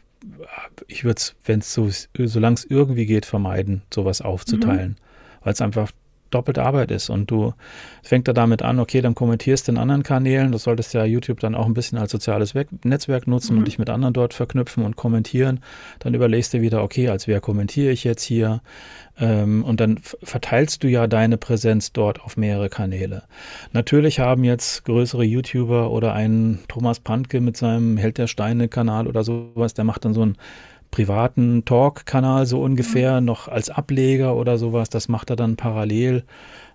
[0.86, 4.92] ich würde es, wenn es so, solange es irgendwie geht, vermeiden, sowas aufzuteilen.
[4.92, 5.44] Mhm.
[5.44, 5.90] Weil es einfach
[6.34, 7.10] doppelte Arbeit ist.
[7.10, 7.54] Und du
[8.02, 10.52] fängst da damit an, okay, dann kommentierst du in anderen Kanälen.
[10.52, 13.58] Du solltest ja YouTube dann auch ein bisschen als soziales Netzwerk nutzen mhm.
[13.58, 15.60] und dich mit anderen dort verknüpfen und kommentieren.
[16.00, 18.60] Dann überlegst du wieder, okay, als wer kommentiere ich jetzt hier?
[19.18, 23.24] Ähm, und dann verteilst du ja deine Präsenz dort auf mehrere Kanäle.
[23.72, 29.22] Natürlich haben jetzt größere YouTuber oder ein Thomas Pantke mit seinem Held der Steine-Kanal oder
[29.22, 30.36] sowas, der macht dann so ein
[30.92, 33.26] privaten Talk-Kanal so ungefähr mhm.
[33.26, 34.88] noch als Ableger oder sowas.
[34.88, 36.22] Das macht er dann parallel.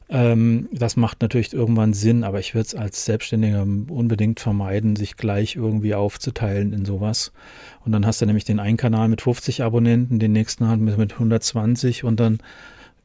[0.09, 5.17] Ähm, das macht natürlich irgendwann Sinn, aber ich würde es als Selbstständiger unbedingt vermeiden, sich
[5.17, 7.31] gleich irgendwie aufzuteilen in sowas.
[7.85, 10.97] Und dann hast du nämlich den einen Kanal mit 50 Abonnenten, den nächsten halt mit,
[10.97, 12.39] mit 120 und dann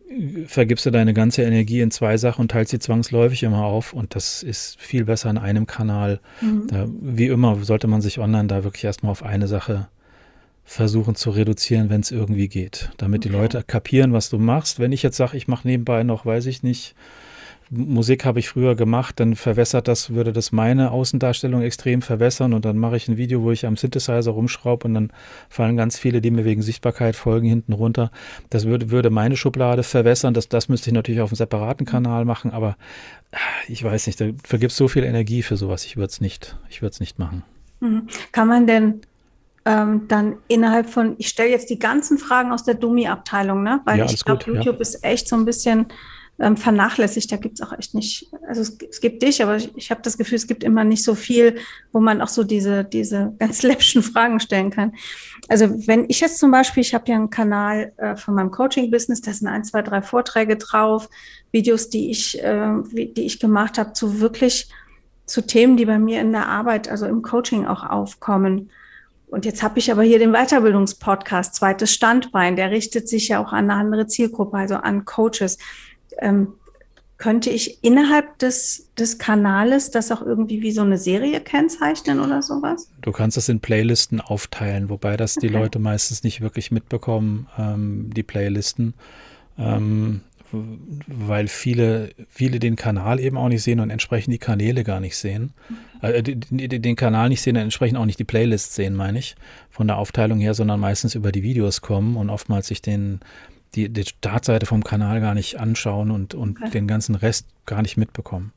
[0.09, 3.93] äh, vergibst du deine ganze Energie in zwei Sachen und teilst sie zwangsläufig immer auf.
[3.93, 6.21] Und das ist viel besser in einem Kanal.
[6.41, 6.69] Mhm.
[6.69, 9.89] Da, wie immer sollte man sich online da wirklich erstmal auf eine Sache
[10.65, 13.29] versuchen zu reduzieren, wenn es irgendwie geht, damit okay.
[13.29, 14.79] die Leute kapieren, was du machst.
[14.79, 16.95] Wenn ich jetzt sage, ich mache nebenbei noch, weiß ich nicht,
[17.75, 22.67] Musik habe ich früher gemacht, dann verwässert das, würde das meine Außendarstellung extrem verwässern und
[22.67, 25.11] dann mache ich ein Video, wo ich am Synthesizer rumschraube und dann
[25.49, 28.11] fallen ganz viele, die mir wegen Sichtbarkeit folgen, hinten runter.
[28.51, 30.35] Das würde, würde meine Schublade verwässern.
[30.35, 32.77] Das, das müsste ich natürlich auf einem separaten Kanal machen, aber
[33.33, 35.87] ah, ich weiß nicht, da vergibst so viel Energie für sowas.
[35.87, 37.43] Ich würde es nicht, ich würde es nicht machen.
[37.81, 38.07] Mhm.
[38.33, 39.01] Kann man denn
[39.65, 43.81] ähm, dann innerhalb von, ich stelle jetzt die ganzen Fragen aus der Dummy-Abteilung, ne?
[43.85, 44.81] weil ja, ich glaube, YouTube ja.
[44.81, 45.87] ist echt so ein bisschen
[46.39, 47.31] ähm, vernachlässigt.
[47.31, 50.03] Da gibt es auch echt nicht, also es, es gibt dich, aber ich, ich habe
[50.03, 51.59] das Gefühl, es gibt immer nicht so viel,
[51.93, 54.95] wo man auch so diese, diese ganz läppischen Fragen stellen kann.
[55.49, 59.21] Also wenn ich jetzt zum Beispiel, ich habe ja einen Kanal äh, von meinem Coaching-Business,
[59.21, 61.09] da sind ein, zwei, drei Vorträge drauf,
[61.53, 64.69] Videos, die ich, äh, wie, die ich gemacht habe, zu wirklich
[65.27, 68.71] zu Themen, die bei mir in der Arbeit, also im Coaching auch aufkommen.
[69.33, 73.55] Und jetzt habe ich aber hier den Weiterbildungspodcast, zweites Standbein, der richtet sich ja auch
[73.55, 75.57] an eine andere Zielgruppe, also an Coaches.
[76.19, 76.49] Ähm,
[77.17, 82.43] könnte ich innerhalb des, des Kanales das auch irgendwie wie so eine Serie kennzeichnen oder
[82.43, 82.91] sowas?
[83.01, 85.47] Du kannst das in Playlisten aufteilen, wobei das okay.
[85.47, 88.93] die Leute meistens nicht wirklich mitbekommen, ähm, die Playlisten.
[89.57, 90.21] Ähm,
[90.53, 95.17] weil viele, viele den Kanal eben auch nicht sehen und entsprechend die Kanäle gar nicht
[95.17, 95.53] sehen.
[96.01, 99.35] Äh, den Kanal nicht sehen und entsprechend auch nicht die Playlist sehen, meine ich,
[99.71, 103.21] von der Aufteilung her, sondern meistens über die Videos kommen und oftmals sich den,
[103.75, 106.71] die, die Startseite vom Kanal gar nicht anschauen und, und okay.
[106.71, 108.53] den ganzen Rest gar nicht mitbekommen.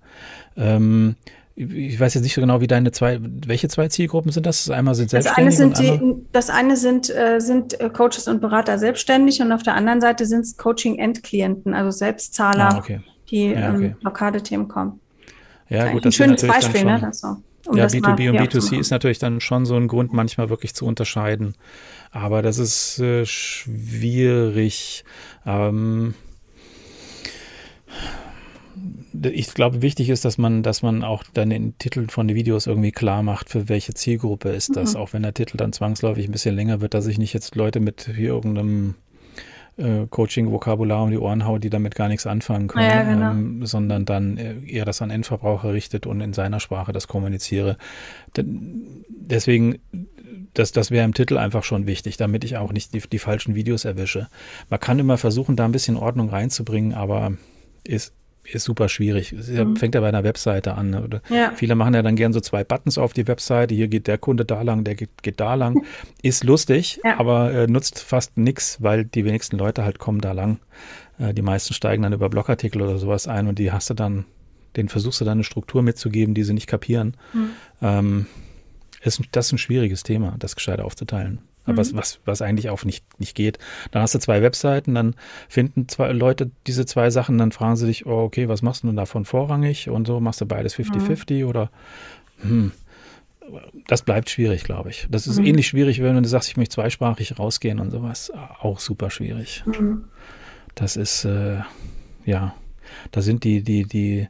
[0.58, 1.16] Ähm,
[1.56, 4.70] ich weiß jetzt nicht so genau, wie deine zwei, welche zwei Zielgruppen sind das?
[4.70, 5.70] Einmal sind Selbstständige.
[5.72, 9.54] Das eine sind, die, das eine sind, äh, sind äh, Coaches und Berater selbstständig und
[9.54, 13.00] auf der anderen Seite sind es Coaching-Endklienten, also Selbstzahler, ah, okay.
[13.30, 13.86] die ja, okay.
[13.86, 15.00] ähm, Blockadethemen kommen.
[15.70, 17.00] Ja, gut, das ein schönes Beispiel, schon, ne?
[17.00, 17.38] Das so,
[17.68, 20.86] um ja, B2B und B2C ist natürlich dann schon so ein Grund, manchmal wirklich zu
[20.86, 21.56] unterscheiden.
[22.12, 25.06] Aber das ist äh, schwierig.
[25.46, 26.14] Ähm,
[29.24, 32.68] ich glaube, wichtig ist, dass man, dass man auch dann den Titel von den Videos
[32.68, 34.94] irgendwie klar macht, für welche Zielgruppe ist das.
[34.94, 35.00] Mhm.
[35.00, 37.80] Auch wenn der Titel dann zwangsläufig ein bisschen länger wird, dass ich nicht jetzt Leute
[37.80, 38.96] mit hier irgendeinem
[39.78, 43.32] äh, Coaching-Vokabular um die Ohren haue, die damit gar nichts anfangen können, ja, genau.
[43.32, 47.78] ähm, sondern dann eher das an Endverbraucher richtet und in seiner Sprache das kommuniziere.
[48.36, 49.80] deswegen
[50.54, 53.56] das, das wäre im Titel einfach schon wichtig, damit ich auch nicht die, die falschen
[53.56, 54.28] Videos erwische.
[54.70, 57.34] Man kann immer versuchen, da ein bisschen Ordnung reinzubringen, aber
[57.84, 58.14] ist
[58.54, 59.34] ist super schwierig.
[59.34, 59.76] Mhm.
[59.76, 60.90] fängt ja bei einer Webseite an.
[60.90, 61.22] Ne?
[61.30, 61.52] Ja.
[61.56, 63.74] Viele machen ja dann gern so zwei Buttons auf die Webseite.
[63.76, 65.84] Hier geht der Kunde da lang, der geht, geht da lang.
[66.22, 67.20] Ist lustig, ja.
[67.20, 70.60] aber äh, nutzt fast nichts, weil die wenigsten Leute halt kommen da lang.
[71.18, 74.26] Äh, die meisten steigen dann über Blogartikel oder sowas ein und die hast du dann,
[74.76, 77.18] den versuchst du dann eine Struktur mitzugeben, die sie nicht kapieren.
[77.34, 77.50] Mhm.
[77.82, 78.26] Ähm,
[79.02, 81.40] ist, das ist ein schwieriges Thema, das gescheit aufzuteilen
[81.74, 81.78] mhm.
[81.78, 83.60] was, was, was eigentlich auch nicht, nicht geht.
[83.92, 85.16] Dann hast du zwei Webseiten, dann
[85.48, 88.88] finden zwei Leute diese zwei Sachen, dann fragen sie dich, oh, okay, was machst du
[88.88, 89.90] denn davon vorrangig?
[89.90, 91.50] Und so machst du beides 50-50 mhm.
[91.50, 91.72] oder
[92.42, 92.72] hm,
[93.88, 95.08] das bleibt schwierig, glaube ich.
[95.10, 95.46] Das ist mhm.
[95.46, 98.32] ähnlich schwierig, wenn du sagst, ich möchte zweisprachig rausgehen und sowas.
[98.60, 99.64] Auch super schwierig.
[99.66, 100.06] Mhm.
[100.74, 101.60] Das ist, äh,
[102.26, 102.56] ja,
[103.12, 104.28] da sind die, die, die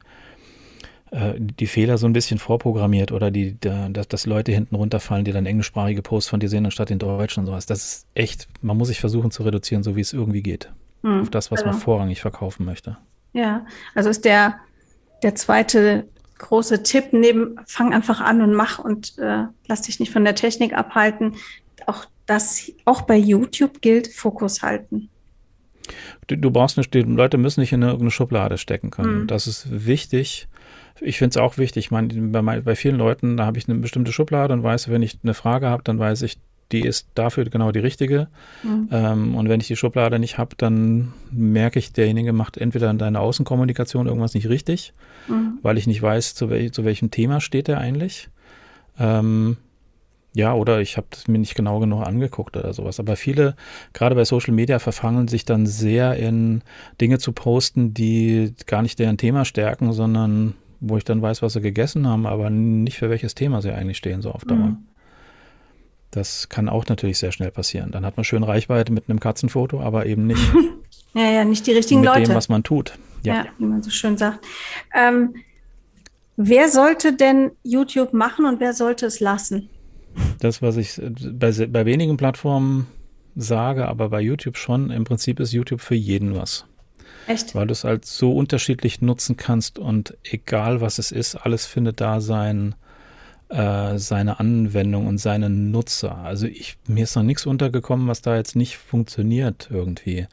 [1.12, 5.46] die Fehler so ein bisschen vorprogrammiert oder die, dass, dass Leute hinten runterfallen, die dann
[5.46, 7.66] englischsprachige Posts von dir sehen anstatt in Deutsch und sowas.
[7.66, 10.72] Das ist echt, man muss sich versuchen zu reduzieren, so wie es irgendwie geht.
[11.04, 11.72] Hm, auf das, was also.
[11.72, 12.98] man vorrangig verkaufen möchte.
[13.34, 14.56] Ja, also ist der,
[15.22, 16.06] der zweite
[16.38, 20.36] große Tipp neben, fang einfach an und mach und äh, lass dich nicht von der
[20.36, 21.36] Technik abhalten.
[21.86, 25.10] Auch das, auch bei YouTube gilt, Fokus halten.
[26.28, 29.22] Du, du brauchst nicht, die Leute müssen nicht in irgendeine Schublade stecken können.
[29.22, 29.28] Mhm.
[29.28, 30.48] Das ist wichtig.
[31.02, 31.86] Ich finde es auch wichtig.
[31.86, 35.04] Ich meine, bei, bei vielen Leuten, da habe ich eine bestimmte Schublade und weiß, wenn
[35.04, 36.38] ich eine Frage habe, dann weiß ich,
[36.72, 38.28] die ist dafür genau die richtige.
[38.64, 38.90] Mhm.
[38.92, 42.98] Ähm, und wenn ich die Schublade nicht habe, dann merke ich, derjenige macht entweder in
[42.98, 44.94] deiner Außenkommunikation irgendwas nicht richtig,
[45.28, 45.60] mhm.
[45.62, 48.30] weil ich nicht weiß, zu, wel zu, welchem Thema steht er eigentlich.
[48.98, 49.58] Ähm,
[50.34, 53.00] ja, oder ich habe es mir nicht genau genug angeguckt oder sowas.
[53.00, 53.56] Aber viele,
[53.94, 56.62] gerade bei Social Media, verfangen sich dann sehr in
[57.00, 60.56] Dinge zu posten, die gar nicht deren Thema stärken, sondern
[60.88, 63.98] wo ich dann weiß, was sie gegessen haben, aber nicht für welches Thema sie eigentlich
[63.98, 64.58] stehen, so auf Dauer.
[64.58, 64.78] Mhm.
[66.12, 67.92] Das kann auch natürlich sehr schnell passieren.
[67.92, 70.54] Dann hat man schön Reichweite mit einem Katzenfoto, aber eben nicht.
[71.14, 72.20] ja, ja, nicht die richtigen mit Leute.
[72.22, 72.98] Mit dem, was man tut.
[73.24, 73.36] Ja.
[73.36, 74.46] ja, wie man so schön sagt.
[74.94, 75.36] Ähm,
[76.38, 79.70] wer sollte denn YouTube machen und wer sollte es lassen?
[80.40, 81.02] Das, was ich
[81.34, 82.88] bei, bei wenigen Plattformen
[83.36, 86.66] sage, aber bei YouTube schon, im Prinzip ist YouTube für jeden was.
[87.28, 87.56] Echt?
[87.56, 92.02] Weil du es halt so unterschiedlich nutzen kannst und egal was es ist, alles findet
[92.02, 92.76] da sein,
[93.50, 96.18] äh, seine Anwendung und seine Nutzer.
[96.18, 100.28] Also ich, mir ist noch nichts untergekommen, was da jetzt nicht funktioniert irgendwie.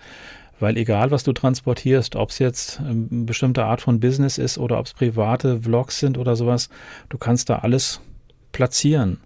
[0.60, 4.58] Weil egal, was du transportierst, ob es jetzt eine ähm, bestimmte Art von Business ist
[4.58, 6.68] oder ob es private Vlogs sind oder sowas,
[7.08, 8.00] du kannst da alles
[8.52, 9.18] platzieren.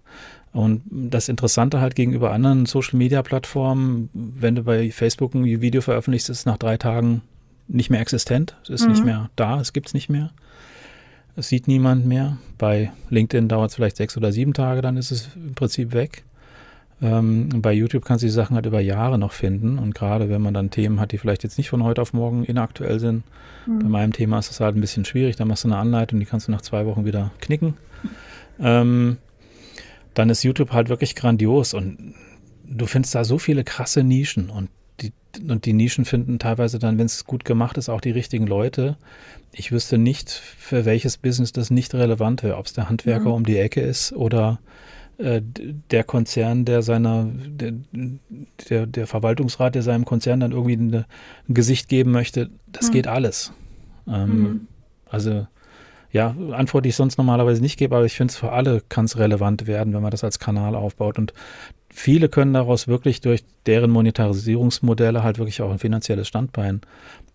[0.51, 6.47] Und das Interessante halt gegenüber anderen Social-Media-Plattformen, wenn du bei Facebook ein Video veröffentlichst, ist
[6.47, 7.21] nach drei Tagen
[7.67, 8.91] nicht mehr existent, es ist mhm.
[8.91, 10.31] nicht mehr da, es gibt es nicht mehr.
[11.35, 12.37] Es sieht niemand mehr.
[12.57, 16.23] Bei LinkedIn dauert es vielleicht sechs oder sieben Tage, dann ist es im Prinzip weg.
[16.99, 19.77] Ähm, bei YouTube kannst du die Sachen halt über Jahre noch finden.
[19.77, 22.43] Und gerade wenn man dann Themen hat, die vielleicht jetzt nicht von heute auf morgen
[22.43, 23.23] inaktuell sind,
[23.67, 23.79] mhm.
[23.79, 25.35] bei meinem Thema ist es halt ein bisschen schwierig.
[25.35, 27.75] Da machst du eine Anleitung, die kannst du nach zwei Wochen wieder knicken.
[28.59, 29.17] Ähm,
[30.15, 32.15] dann ist YouTube halt wirklich grandios und
[32.65, 34.69] du findest da so viele krasse Nischen und
[35.01, 35.13] die,
[35.47, 38.97] und die Nischen finden teilweise dann, wenn es gut gemacht ist, auch die richtigen Leute.
[39.51, 43.35] Ich wüsste nicht, für welches Business das nicht relevant wäre, ob es der Handwerker mhm.
[43.35, 44.59] um die Ecke ist oder
[45.17, 45.41] äh,
[45.91, 47.73] der Konzern, der seiner, der,
[48.69, 51.05] der, der, Verwaltungsrat, der seinem Konzern dann irgendwie eine,
[51.49, 52.49] ein Gesicht geben möchte.
[52.67, 52.91] Das mhm.
[52.93, 53.51] geht alles.
[54.07, 54.67] Ähm, mhm.
[55.09, 55.47] Also
[56.11, 59.05] ja, Antwort, die ich sonst normalerweise nicht gebe, aber ich finde es für alle kann
[59.05, 61.17] es relevant werden, wenn man das als Kanal aufbaut.
[61.17, 61.33] Und
[61.89, 66.81] viele können daraus wirklich durch deren Monetarisierungsmodelle halt wirklich auch ein finanzielles Standbein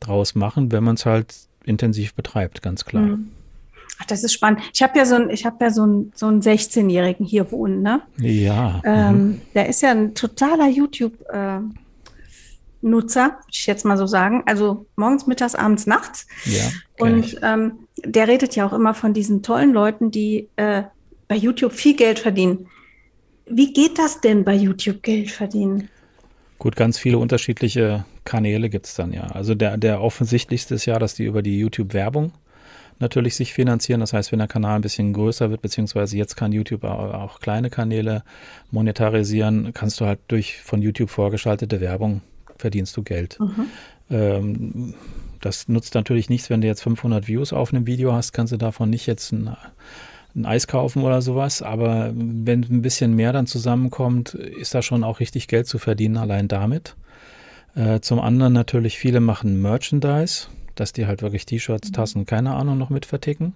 [0.00, 3.02] draus machen, wenn man es halt intensiv betreibt, ganz klar.
[3.02, 3.30] Mhm.
[3.98, 4.60] Ach, das ist spannend.
[4.72, 7.82] Ich habe ja so einen, ich habe ja so einen, so einen 16-Jährigen hier wohnen,
[7.82, 8.00] ne?
[8.18, 8.80] Ja.
[8.84, 9.40] Ähm, mhm.
[9.54, 11.60] Der ist ja ein totaler YouTube, äh,
[12.82, 14.42] Nutzer, würde ich jetzt mal so sagen.
[14.46, 16.26] Also morgens, mittags, abends, nachts.
[16.44, 16.64] Ja,
[16.98, 20.82] und ähm, der redet ja auch immer von diesen tollen Leuten, die äh,
[21.28, 22.66] bei YouTube viel Geld verdienen.
[23.46, 25.88] Wie geht das denn bei YouTube Geld verdienen?
[26.58, 29.24] Gut, ganz viele unterschiedliche Kanäle gibt es dann ja.
[29.24, 32.32] Also der, der offensichtlichste ist ja, dass die über die YouTube-Werbung
[33.00, 34.00] natürlich sich finanzieren.
[34.00, 37.68] Das heißt, wenn der Kanal ein bisschen größer wird, beziehungsweise jetzt kann YouTube auch kleine
[37.68, 38.22] Kanäle
[38.70, 42.22] monetarisieren, kannst du halt durch von YouTube vorgeschaltete Werbung
[42.58, 43.38] verdienst du Geld.
[43.40, 43.66] Mhm.
[44.10, 44.94] Ähm,
[45.42, 48.56] das nutzt natürlich nichts, wenn du jetzt 500 Views auf einem Video hast, kannst du
[48.56, 49.54] davon nicht jetzt ein,
[50.34, 51.62] ein Eis kaufen oder sowas.
[51.62, 56.16] Aber wenn ein bisschen mehr dann zusammenkommt, ist da schon auch richtig Geld zu verdienen,
[56.16, 56.96] allein damit.
[57.74, 61.92] Äh, zum anderen natürlich, viele machen Merchandise, dass die halt wirklich T-Shirts, mhm.
[61.92, 63.54] Tassen, keine Ahnung, noch mit verticken.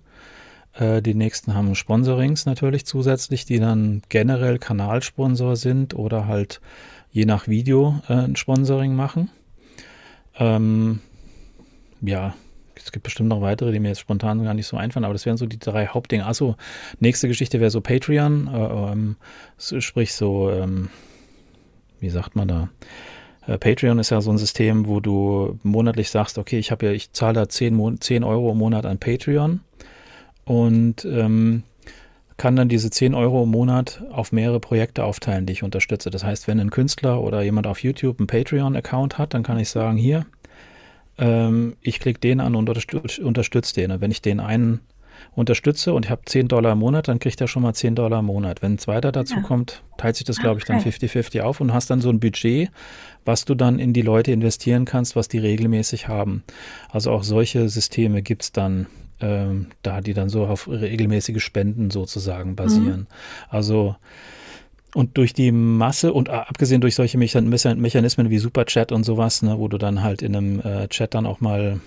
[0.74, 6.60] Äh, die nächsten haben Sponsorings natürlich zusätzlich, die dann generell Kanalsponsor sind oder halt
[7.12, 9.30] je nach Video äh, ein Sponsoring machen.
[10.38, 11.00] Ähm,
[12.00, 12.34] ja,
[12.76, 15.26] es gibt bestimmt noch weitere, die mir jetzt spontan gar nicht so einfallen, aber das
[15.26, 16.26] wären so die drei Hauptdinge.
[16.26, 16.56] Achso,
[17.00, 19.16] nächste Geschichte wäre so Patreon, äh, ähm,
[19.58, 20.90] sprich so, ähm,
[22.00, 22.68] wie sagt man da?
[23.46, 26.92] Äh, Patreon ist ja so ein System, wo du monatlich sagst, okay, ich habe ja,
[26.92, 29.60] ich zahle da 10, 10 Euro im Monat an Patreon
[30.44, 31.62] und ähm,
[32.36, 36.10] kann dann diese 10 Euro im Monat auf mehrere Projekte aufteilen, die ich unterstütze.
[36.10, 39.70] Das heißt, wenn ein Künstler oder jemand auf YouTube einen Patreon-Account hat, dann kann ich
[39.70, 40.26] sagen, hier,
[41.18, 43.90] ähm, ich klicke den an und unterstütze, unterstütze den.
[43.90, 44.80] Und wenn ich den einen
[45.34, 48.20] unterstütze und ich habe 10 Dollar im Monat, dann kriegt er schon mal 10 Dollar
[48.20, 48.62] im Monat.
[48.62, 49.42] Wenn ein zweiter dazu ja.
[49.42, 52.70] kommt, teilt sich das, glaube ich, dann 50-50 auf und hast dann so ein Budget,
[53.24, 56.44] was du dann in die Leute investieren kannst, was die regelmäßig haben.
[56.90, 58.86] Also auch solche Systeme gibt es dann
[59.20, 63.00] ähm, da die dann so auf regelmäßige Spenden sozusagen basieren.
[63.00, 63.06] Mhm.
[63.48, 63.96] Also
[64.96, 69.68] und durch die Masse und abgesehen durch solche Mechanismen wie Superchat und sowas, ne, wo
[69.68, 71.80] du dann halt in einem äh, Chat dann auch mal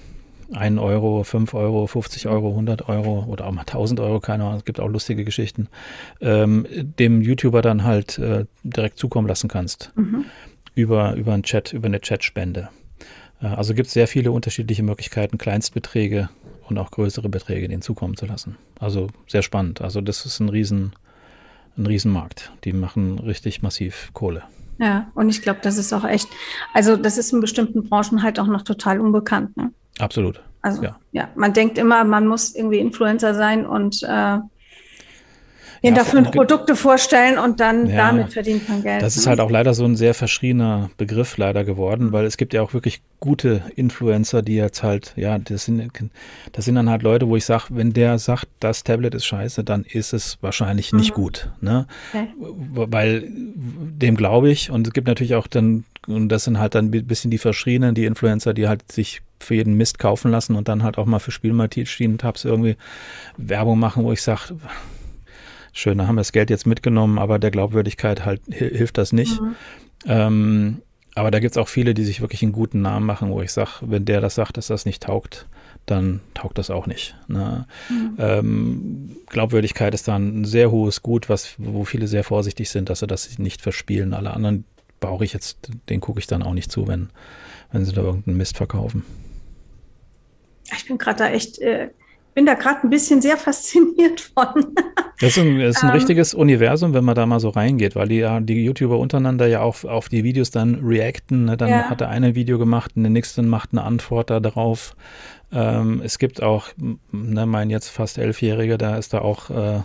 [0.53, 4.59] 1 Euro, 5 Euro, 50 Euro, 100 Euro oder auch mal 1000 Euro, keine Ahnung,
[4.59, 5.69] es gibt auch lustige Geschichten,
[6.21, 9.91] ähm, dem YouTuber dann halt äh, direkt zukommen lassen kannst.
[9.95, 10.25] Mhm.
[10.75, 12.69] Über, über einen Chat, über eine Chatspende.
[13.41, 16.29] Äh, also gibt es sehr viele unterschiedliche Möglichkeiten, Kleinstbeträge
[16.67, 18.57] und auch größere Beträge denen zukommen zu lassen.
[18.77, 19.81] Also sehr spannend.
[19.81, 20.93] Also das ist ein riesen,
[21.79, 22.51] ein Riesenmarkt.
[22.63, 24.43] Die machen richtig massiv Kohle.
[24.79, 26.29] Ja, und ich glaube, das ist auch echt,
[26.73, 29.57] also das ist in bestimmten Branchen halt auch noch total unbekannt.
[29.57, 29.71] Ne?
[29.99, 30.41] Absolut.
[30.61, 30.99] Also ja.
[31.11, 34.37] ja, man denkt immer, man muss irgendwie Influencer sein und äh,
[35.83, 39.01] den ja, dafür Produkte vorstellen und dann ja, damit verdient man Geld.
[39.01, 42.53] Das ist halt auch leider so ein sehr verschriener Begriff leider geworden, weil es gibt
[42.53, 45.91] ja auch wirklich gute Influencer, die jetzt halt, ja, das sind,
[46.51, 49.63] das sind dann halt Leute, wo ich sage, wenn der sagt, das Tablet ist scheiße,
[49.63, 51.21] dann ist es wahrscheinlich nicht mhm.
[51.21, 51.49] gut.
[51.61, 51.85] Ne?
[52.13, 52.27] Okay.
[52.37, 56.85] Weil dem glaube ich und es gibt natürlich auch dann, und das sind halt dann
[56.85, 60.67] ein bisschen die Verschrienen, die Influencer, die halt sich für jeden Mist kaufen lassen und
[60.67, 62.75] dann halt auch mal für Spielmaschinen-Tabs irgendwie
[63.37, 64.55] Werbung machen, wo ich sage,
[65.73, 69.41] schön, da haben wir das Geld jetzt mitgenommen, aber der Glaubwürdigkeit halt hilft das nicht.
[69.41, 69.55] Mhm.
[70.05, 70.81] Ähm,
[71.15, 73.51] aber da gibt es auch viele, die sich wirklich einen guten Namen machen, wo ich
[73.51, 75.47] sage, wenn der das sagt, dass das nicht taugt,
[75.85, 77.15] dann taugt das auch nicht.
[77.27, 77.65] Ne?
[77.89, 78.15] Mhm.
[78.19, 82.99] Ähm, Glaubwürdigkeit ist dann ein sehr hohes Gut, was, wo viele sehr vorsichtig sind, dass
[82.99, 84.13] sie das nicht verspielen.
[84.13, 84.65] Alle anderen
[84.99, 87.09] brauche ich jetzt, den gucke ich dann auch nicht zu, wenn,
[87.71, 89.03] wenn sie da irgendeinen Mist verkaufen.
[90.77, 91.89] Ich bin gerade da echt äh,
[92.33, 94.75] bin da gerade ein bisschen sehr fasziniert von.
[95.19, 97.95] Das ist ein, das ist ein ähm, richtiges Universum, wenn man da mal so reingeht,
[97.95, 101.45] weil die, die YouTuber untereinander ja auch auf die Videos dann reacten.
[101.45, 101.57] Ne?
[101.57, 101.89] Dann ja.
[101.89, 104.95] hat der eine ein Video gemacht und der nächste macht eine Antwort darauf.
[105.51, 106.67] Ähm, es gibt auch,
[107.11, 109.81] ne, mein jetzt fast Elfjähriger, da ist da auch äh,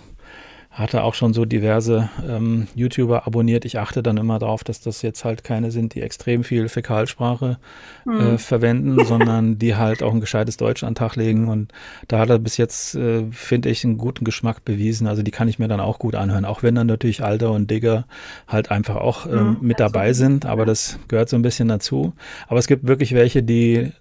[0.74, 3.64] hatte auch schon so diverse ähm, YouTuber abonniert.
[3.64, 7.58] Ich achte dann immer darauf, dass das jetzt halt keine sind, die extrem viel Fäkalsprache
[8.06, 8.38] äh, hm.
[8.38, 11.46] verwenden, sondern die halt auch ein gescheites Deutsch an den Tag legen.
[11.46, 11.72] Und
[12.08, 15.06] da hat er bis jetzt, äh, finde ich, einen guten Geschmack bewiesen.
[15.06, 17.70] Also die kann ich mir dann auch gut anhören, auch wenn dann natürlich Alter und
[17.70, 18.06] Digger
[18.48, 19.58] halt einfach auch mhm.
[19.60, 20.44] mit dabei sind.
[20.44, 22.14] Aber das gehört so ein bisschen dazu.
[22.48, 23.92] Aber es gibt wirklich welche, die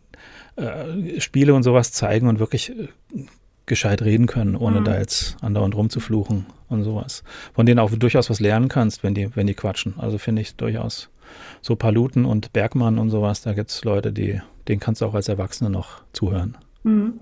[0.55, 2.87] äh, Spiele und sowas zeigen und wirklich äh,
[3.65, 4.85] gescheit reden können, ohne mhm.
[4.85, 7.23] da jetzt andauernd rumzufluchen und sowas.
[7.53, 9.95] Von denen auch durchaus was lernen kannst, wenn die, wenn die quatschen.
[9.97, 11.09] Also finde ich durchaus
[11.61, 15.13] so Paluten und Bergmann und sowas, da gibt es Leute, die, denen kannst du auch
[15.13, 16.57] als Erwachsene noch zuhören.
[16.83, 17.19] Mhm.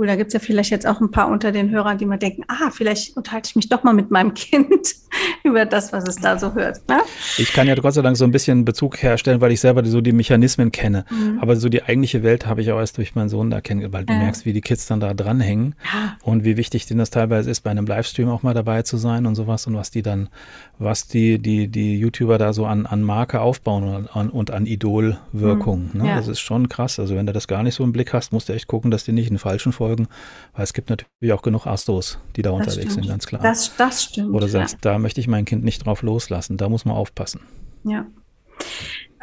[0.00, 2.16] Cool, da gibt es ja vielleicht jetzt auch ein paar unter den Hörern, die mal
[2.16, 4.94] denken, ah, vielleicht unterhalte ich mich doch mal mit meinem Kind
[5.44, 6.88] über das, was es da so hört.
[6.88, 7.00] Ne?
[7.36, 10.00] Ich kann ja Gott sei Dank so ein bisschen Bezug herstellen, weil ich selber so
[10.00, 11.04] die Mechanismen kenne.
[11.10, 11.38] Mhm.
[11.42, 14.04] Aber so die eigentliche Welt habe ich auch erst durch meinen Sohn da kennengelernt, weil
[14.06, 14.20] du ja.
[14.20, 16.16] merkst, wie die Kids dann da dranhängen ja.
[16.22, 19.26] und wie wichtig denen das teilweise ist, bei einem Livestream auch mal dabei zu sein
[19.26, 20.30] und sowas und was die dann,
[20.78, 24.64] was die, die, die YouTuber da so an, an Marke aufbauen und an, und an
[24.64, 25.90] Idolwirkung.
[25.92, 26.00] Mhm.
[26.00, 26.08] Ne?
[26.08, 26.16] Ja.
[26.16, 26.98] Das ist schon krass.
[26.98, 29.04] Also wenn du das gar nicht so im Blick hast, musst du echt gucken, dass
[29.04, 32.58] die nicht in falschen folgen, weil es gibt natürlich auch genug Astos, die da das
[32.58, 32.94] unterwegs stimmt.
[32.94, 33.42] sind, ganz klar.
[33.42, 34.34] Das, das stimmt.
[34.34, 36.56] Oder sagst, da möchte ich mein Kind nicht drauf loslassen.
[36.56, 37.40] Da muss man aufpassen.
[37.84, 38.06] Ja.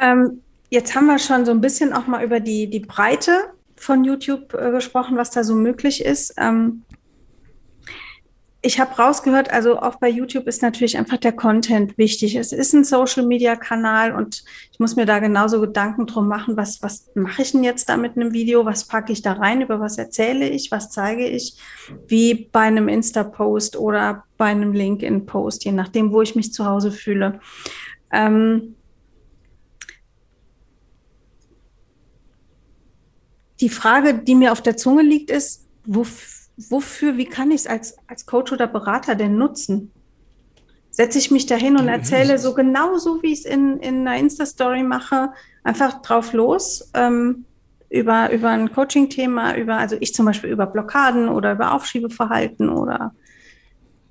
[0.00, 3.32] Ähm, jetzt haben wir schon so ein bisschen auch mal über die, die Breite
[3.76, 6.34] von YouTube äh, gesprochen, was da so möglich ist.
[6.36, 6.82] Ähm,
[8.60, 12.34] ich habe rausgehört, also auch bei YouTube ist natürlich einfach der Content wichtig.
[12.34, 14.42] Es ist ein Social-Media-Kanal und
[14.72, 17.96] ich muss mir da genauso Gedanken drum machen, was, was mache ich denn jetzt da
[17.96, 18.64] mit einem Video?
[18.64, 19.62] Was packe ich da rein?
[19.62, 20.72] Über was erzähle ich?
[20.72, 21.56] Was zeige ich?
[22.08, 26.90] Wie bei einem Insta-Post oder bei einem LinkedIn-Post, je nachdem, wo ich mich zu Hause
[26.90, 27.40] fühle.
[28.10, 28.74] Ähm
[33.60, 36.37] die Frage, die mir auf der Zunge liegt, ist, wofür
[36.68, 39.92] wofür, wie kann ich es als, als Coach oder Berater denn nutzen?
[40.90, 44.82] Setze ich mich dahin und erzähle so genauso, wie ich es in, in einer Insta-Story
[44.82, 45.30] mache,
[45.62, 47.44] einfach drauf los, ähm,
[47.88, 53.14] über, über ein Coaching-Thema, über, also ich zum Beispiel über Blockaden oder über Aufschiebeverhalten oder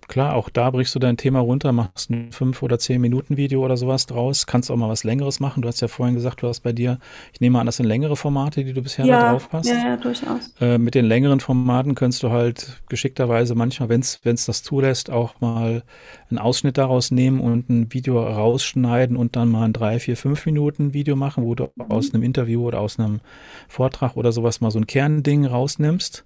[0.07, 3.63] Klar, auch da brichst du dein Thema runter, machst ein fünf oder zehn Minuten Video
[3.63, 5.61] oder sowas draus, kannst auch mal was Längeres machen.
[5.61, 6.99] Du hast ja vorhin gesagt, du hast bei dir,
[7.33, 9.67] ich nehme an, das sind längere Formate, die du bisher ja, da drauf hast.
[9.67, 10.53] Ja, ja, durchaus.
[10.61, 15.41] Äh, mit den längeren Formaten kannst du halt geschickterweise manchmal, wenn es das zulässt, auch
[15.41, 15.83] mal
[16.29, 20.45] einen Ausschnitt daraus nehmen und ein Video rausschneiden und dann mal ein drei, vier, fünf
[20.45, 21.91] Minuten Video machen, wo du mhm.
[21.91, 23.19] aus einem Interview oder aus einem
[23.67, 26.23] Vortrag oder sowas mal so ein Kernding rausnimmst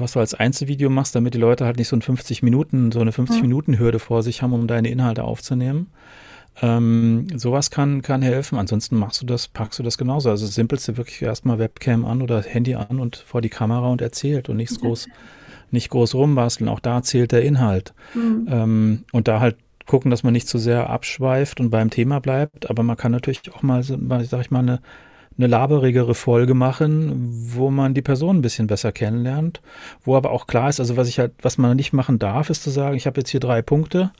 [0.00, 3.00] was du als Einzelvideo machst, damit die Leute halt nicht so ein 50 Minuten, so
[3.00, 5.88] eine 50 Minuten Hürde vor sich haben, um deine Inhalte aufzunehmen.
[6.62, 8.58] Ähm, sowas kann, kann helfen.
[8.58, 10.30] Ansonsten machst du das, packst du das genauso.
[10.30, 14.00] Also das Simpelste wirklich erstmal Webcam an oder Handy an und vor die Kamera und
[14.00, 15.08] erzählt und nichts groß,
[15.70, 16.68] nicht groß rumbasteln.
[16.68, 17.92] Auch da zählt der Inhalt.
[18.14, 18.46] Mhm.
[18.48, 22.70] Ähm, und da halt gucken, dass man nicht zu sehr abschweift und beim Thema bleibt.
[22.70, 24.80] Aber man kann natürlich auch mal, sag ich mal, eine
[25.36, 29.60] eine laberigere Folge machen, wo man die Person ein bisschen besser kennenlernt,
[30.04, 32.62] wo aber auch klar ist, also was ich halt, was man nicht machen darf, ist
[32.62, 34.12] zu sagen, ich habe jetzt hier drei Punkte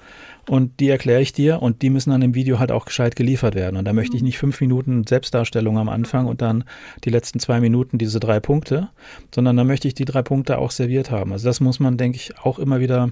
[0.48, 3.54] und die erkläre ich dir und die müssen dann im Video halt auch gescheit geliefert
[3.54, 3.76] werden.
[3.76, 6.64] Und da möchte ich nicht fünf Minuten Selbstdarstellung am Anfang und dann
[7.04, 8.88] die letzten zwei Minuten diese drei Punkte,
[9.32, 11.32] sondern da möchte ich die drei Punkte auch serviert haben.
[11.32, 13.10] Also das muss man, denke ich, auch immer wieder,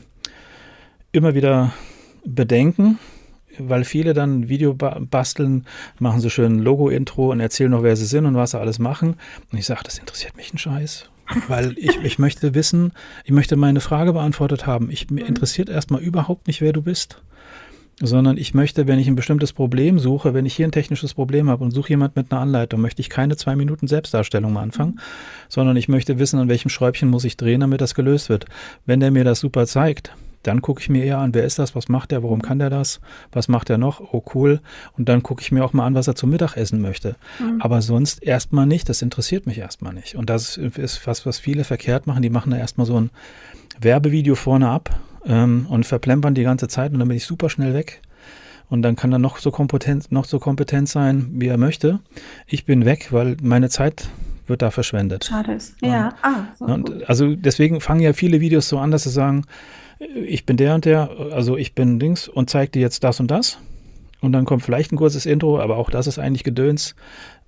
[1.13, 1.73] immer wieder
[2.25, 2.99] bedenken
[3.59, 5.67] weil viele dann Video basteln,
[5.99, 9.17] machen so schön Logo-Intro und erzählen noch, wer sie sind und was sie alles machen.
[9.51, 11.09] Und ich sage, das interessiert mich ein Scheiß.
[11.49, 12.93] Weil ich, ich möchte wissen,
[13.25, 14.91] ich möchte meine Frage beantwortet haben.
[14.91, 17.23] Ich, mir interessiert erstmal überhaupt nicht, wer du bist.
[18.01, 21.49] Sondern ich möchte, wenn ich ein bestimmtes Problem suche, wenn ich hier ein technisches Problem
[21.49, 24.99] habe und suche jemand mit einer Anleitung, möchte ich keine zwei Minuten Selbstdarstellung mal anfangen,
[25.49, 28.47] sondern ich möchte wissen, an welchem Schräubchen muss ich drehen, damit das gelöst wird.
[28.87, 30.13] Wenn der mir das super zeigt,
[30.43, 32.71] dann gucke ich mir eher an, wer ist das, was macht der, warum kann der
[32.71, 34.61] das, was macht er noch, oh cool.
[34.97, 37.17] Und dann gucke ich mir auch mal an, was er zum Mittagessen möchte.
[37.39, 37.61] Mhm.
[37.61, 40.17] Aber sonst erstmal nicht, das interessiert mich erstmal nicht.
[40.17, 42.23] Und das ist was, was viele verkehrt machen.
[42.23, 43.11] Die machen da erstmal so ein
[43.81, 44.91] Werbevideo vorne ab
[45.27, 48.01] ähm, und verplempern die ganze Zeit und dann bin ich super schnell weg.
[48.69, 52.01] Und dann kann er noch so kompetent, noch so kompetent sein, wie er möchte.
[52.47, 54.09] Ich bin weg, weil meine Zeit
[54.47, 55.27] wird da verschwendet.
[55.27, 55.77] Schade ist.
[55.83, 59.45] Ja, ah, so und also deswegen fangen ja viele Videos so an, dass sie sagen,
[59.99, 63.31] ich bin der und der, also ich bin Dings und zeige dir jetzt das und
[63.31, 63.59] das.
[64.21, 66.95] Und dann kommt vielleicht ein kurzes Intro, aber auch das ist eigentlich Gedöns.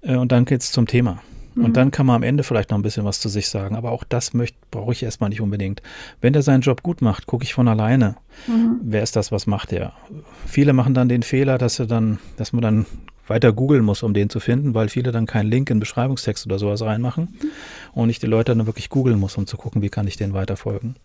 [0.02, 1.22] Äh, und dann geht's zum Thema.
[1.54, 1.64] Mhm.
[1.64, 3.76] Und dann kann man am Ende vielleicht noch ein bisschen was zu sich sagen.
[3.76, 4.32] Aber auch das
[4.70, 5.82] brauche ich erstmal nicht unbedingt.
[6.20, 8.16] Wenn der seinen Job gut macht, gucke ich von alleine.
[8.46, 8.80] Mhm.
[8.82, 9.92] Wer ist das, was macht der?
[10.46, 12.86] Viele machen dann den Fehler, dass sie dann, dass man dann
[13.26, 16.58] weiter googeln muss, um den zu finden, weil viele dann keinen Link in Beschreibungstext oder
[16.58, 17.48] sowas reinmachen mhm.
[17.94, 20.34] und ich die Leute dann wirklich googeln muss, um zu gucken, wie kann ich denen
[20.34, 20.96] weiterfolgen.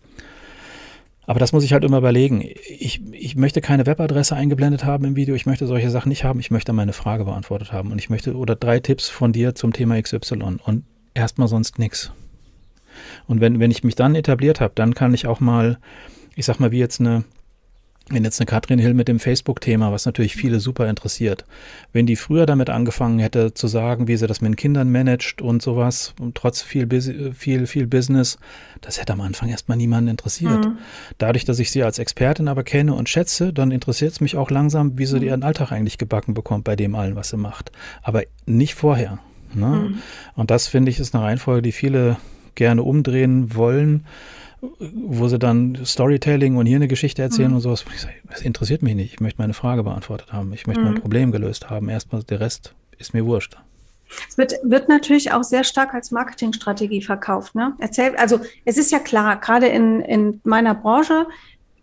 [1.30, 2.42] Aber das muss ich halt immer überlegen.
[2.66, 5.36] Ich, ich möchte keine Webadresse eingeblendet haben im Video.
[5.36, 6.40] Ich möchte solche Sachen nicht haben.
[6.40, 7.92] Ich möchte meine Frage beantwortet haben.
[7.92, 10.56] Und ich möchte, oder drei Tipps von dir zum Thema XY.
[10.64, 10.82] Und
[11.14, 12.10] erstmal sonst nichts.
[13.28, 15.78] Und wenn, wenn ich mich dann etabliert habe, dann kann ich auch mal,
[16.34, 17.22] ich sag mal, wie jetzt eine
[18.10, 21.44] wenn jetzt eine Katrin Hill mit dem Facebook-Thema, was natürlich viele super interessiert,
[21.92, 25.40] wenn die früher damit angefangen hätte zu sagen, wie sie das mit den Kindern managt
[25.40, 26.88] und sowas, und trotz viel,
[27.32, 28.38] viel, viel Business,
[28.80, 30.64] das hätte am Anfang erstmal niemanden interessiert.
[30.64, 30.78] Mhm.
[31.18, 34.50] Dadurch, dass ich sie als Expertin aber kenne und schätze, dann interessiert es mich auch
[34.50, 35.22] langsam, wie sie mhm.
[35.22, 37.70] ihren Alltag eigentlich gebacken bekommt bei dem allen, was sie macht.
[38.02, 39.20] Aber nicht vorher.
[39.54, 39.66] Ne?
[39.66, 39.98] Mhm.
[40.34, 42.16] Und das finde ich ist eine Reihenfolge, die viele
[42.56, 44.04] gerne umdrehen wollen
[44.60, 47.56] wo sie dann Storytelling und hier eine Geschichte erzählen mhm.
[47.56, 47.84] und sowas.
[48.28, 49.14] Das interessiert mich nicht.
[49.14, 50.52] Ich möchte meine Frage beantwortet haben.
[50.52, 50.92] Ich möchte mhm.
[50.92, 51.88] mein Problem gelöst haben.
[51.88, 53.56] Erstmal der Rest ist mir wurscht.
[54.28, 57.54] Es wird, wird natürlich auch sehr stark als Marketingstrategie verkauft.
[57.54, 57.74] Ne?
[57.78, 61.26] Erzähl, also es ist ja klar, gerade in, in meiner Branche,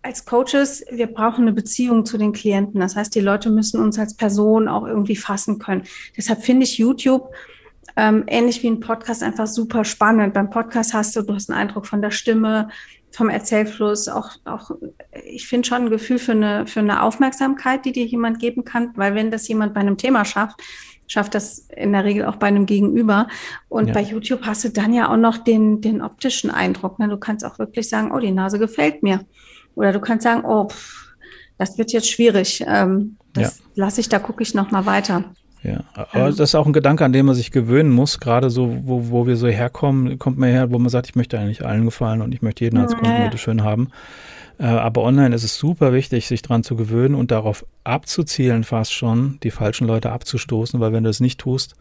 [0.02, 2.80] als Coaches, wir brauchen eine Beziehung zu den Klienten.
[2.80, 5.82] Das heißt, die Leute müssen uns als Person auch irgendwie fassen können.
[6.16, 7.32] Deshalb finde ich YouTube
[7.98, 10.32] ähm, ähnlich wie ein Podcast einfach super spannend.
[10.32, 12.68] Beim Podcast hast du, du hast einen Eindruck von der Stimme,
[13.10, 14.70] vom Erzählfluss, auch, auch
[15.26, 18.92] ich finde schon ein Gefühl für eine, für eine Aufmerksamkeit, die dir jemand geben kann,
[18.94, 20.60] weil wenn das jemand bei einem Thema schafft,
[21.08, 23.26] schafft das in der Regel auch bei einem Gegenüber.
[23.68, 23.94] Und ja.
[23.94, 27.00] bei YouTube hast du dann ja auch noch den, den optischen Eindruck.
[27.00, 27.08] Ne?
[27.08, 29.24] Du kannst auch wirklich sagen, oh, die Nase gefällt mir.
[29.74, 31.16] Oder du kannst sagen, oh, pff,
[31.56, 32.64] das wird jetzt schwierig.
[32.64, 33.64] Ähm, das ja.
[33.74, 35.24] lasse ich, da gucke ich noch mal weiter.
[35.62, 38.76] Ja, aber das ist auch ein Gedanke, an den man sich gewöhnen muss, gerade so,
[38.84, 41.84] wo, wo wir so herkommen, kommt man her, wo man sagt, ich möchte eigentlich allen
[41.84, 43.88] gefallen und ich möchte jeden als Kunden ja, schön haben.
[44.58, 48.92] Äh, aber online ist es super wichtig, sich dran zu gewöhnen und darauf abzuzielen, fast
[48.92, 51.74] schon, die falschen Leute abzustoßen, weil wenn du es nicht tust,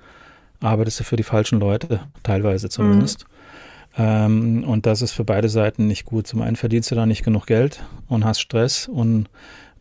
[0.59, 3.25] arbeitest du für die falschen Leute, teilweise zumindest.
[3.25, 3.37] Mhm.
[3.99, 6.27] Ähm, und das ist für beide Seiten nicht gut.
[6.27, 9.27] Zum einen verdienst du da nicht genug Geld und hast Stress und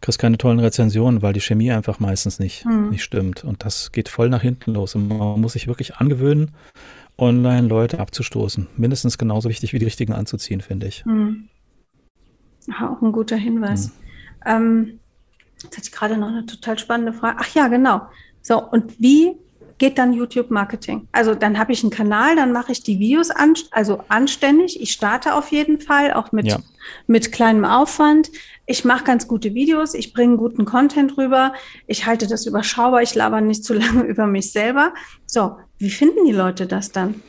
[0.00, 2.90] kriegst keine tollen Rezensionen, weil die Chemie einfach meistens nicht, mhm.
[2.90, 3.44] nicht stimmt.
[3.44, 4.94] Und das geht voll nach hinten los.
[4.94, 6.52] Und man muss sich wirklich angewöhnen,
[7.18, 8.68] online Leute abzustoßen.
[8.76, 11.04] Mindestens genauso wichtig wie die richtigen anzuziehen, finde ich.
[11.04, 11.48] Mhm.
[12.80, 13.88] Auch ein guter Hinweis.
[13.88, 13.92] Mhm.
[14.44, 15.00] Ähm,
[15.62, 17.38] jetzt hatte ich gerade noch eine total spannende Frage.
[17.40, 18.02] Ach ja, genau.
[18.42, 19.36] So, und wie
[19.78, 21.06] geht dann YouTube Marketing.
[21.12, 24.80] Also dann habe ich einen Kanal, dann mache ich die Videos an, also anständig.
[24.80, 26.58] Ich starte auf jeden Fall, auch mit, ja.
[27.06, 28.30] mit kleinem Aufwand.
[28.66, 31.52] Ich mache ganz gute Videos, ich bringe guten Content rüber,
[31.86, 34.94] ich halte das überschaubar, ich laber nicht zu lange über mich selber.
[35.26, 37.22] So, wie finden die Leute das dann?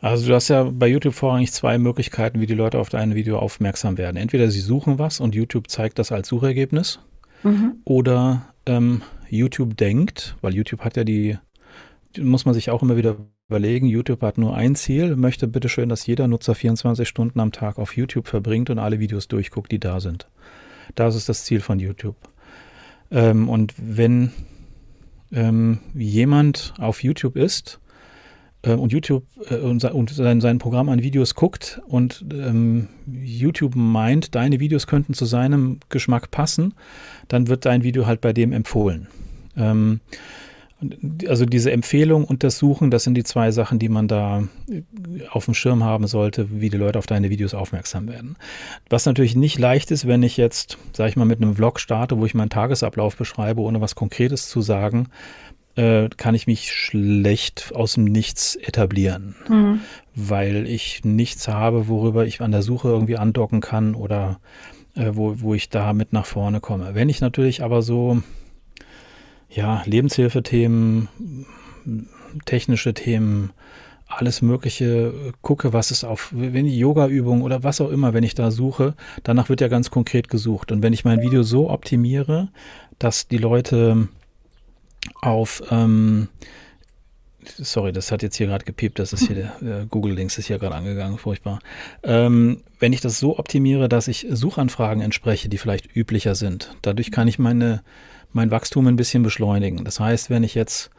[0.00, 3.38] Also du hast ja bei YouTube vorrangig zwei Möglichkeiten, wie die Leute auf dein Video
[3.38, 4.18] aufmerksam werden.
[4.18, 6.98] Entweder sie suchen was und YouTube zeigt das als Suchergebnis
[7.42, 7.76] mhm.
[7.84, 11.38] oder ähm, YouTube denkt, weil YouTube hat ja die,
[12.18, 13.16] muss man sich auch immer wieder
[13.48, 17.78] überlegen, YouTube hat nur ein Ziel, möchte bitteschön, dass jeder Nutzer 24 Stunden am Tag
[17.78, 20.28] auf YouTube verbringt und alle Videos durchguckt, die da sind.
[20.94, 22.16] Das ist das Ziel von YouTube.
[23.10, 24.32] Ähm, und wenn
[25.32, 27.80] ähm, jemand auf YouTube ist
[28.72, 34.60] und YouTube äh, und, sein, sein, Programm an Videos guckt und ähm, YouTube meint, deine
[34.60, 36.74] Videos könnten zu seinem Geschmack passen,
[37.28, 39.08] dann wird dein Video halt bei dem empfohlen.
[39.56, 40.00] Ähm,
[41.28, 44.44] also diese Empfehlung und das Suchen, das sind die zwei Sachen, die man da
[45.30, 48.36] auf dem Schirm haben sollte, wie die Leute auf deine Videos aufmerksam werden.
[48.90, 52.18] Was natürlich nicht leicht ist, wenn ich jetzt, sage ich mal, mit einem Vlog starte,
[52.18, 55.08] wo ich meinen Tagesablauf beschreibe, ohne was Konkretes zu sagen,
[55.76, 59.80] äh, kann ich mich schlecht aus dem Nichts etablieren, mhm.
[60.14, 64.40] weil ich nichts habe, worüber ich an der Suche irgendwie andocken kann oder
[64.94, 66.94] äh, wo, wo ich da mit nach vorne komme.
[66.94, 68.22] Wenn ich natürlich aber so
[69.50, 71.08] ja, Lebenshilfethemen,
[72.44, 73.52] technische Themen,
[74.06, 78.34] alles Mögliche gucke, was es auf, wenn ich Yoga-Übungen oder was auch immer, wenn ich
[78.34, 80.72] da suche, danach wird ja ganz konkret gesucht.
[80.72, 82.48] Und wenn ich mein Video so optimiere,
[82.98, 84.08] dass die Leute
[85.26, 86.28] auf, ähm,
[87.58, 90.58] sorry, das hat jetzt hier gerade gepiept, das ist hier der äh, Google-Links ist hier
[90.58, 91.60] gerade angegangen, furchtbar.
[92.02, 97.10] Ähm, wenn ich das so optimiere, dass ich Suchanfragen entspreche, die vielleicht üblicher sind, dadurch
[97.10, 97.82] kann ich meine
[98.32, 99.84] mein Wachstum ein bisschen beschleunigen.
[99.84, 100.90] Das heißt, wenn ich jetzt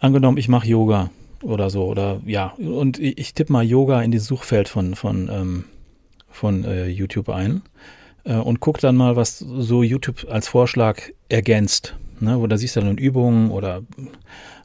[0.00, 1.10] angenommen, ich mache Yoga
[1.42, 5.28] oder so oder ja und ich, ich tippe mal Yoga in das Suchfeld von von
[5.30, 5.64] ähm,
[6.30, 7.62] von äh, YouTube ein
[8.24, 11.94] äh, und gucke dann mal, was so YouTube als Vorschlag ergänzt.
[12.22, 12.40] Ne?
[12.40, 13.82] Wo da siehst du dann Übungen oder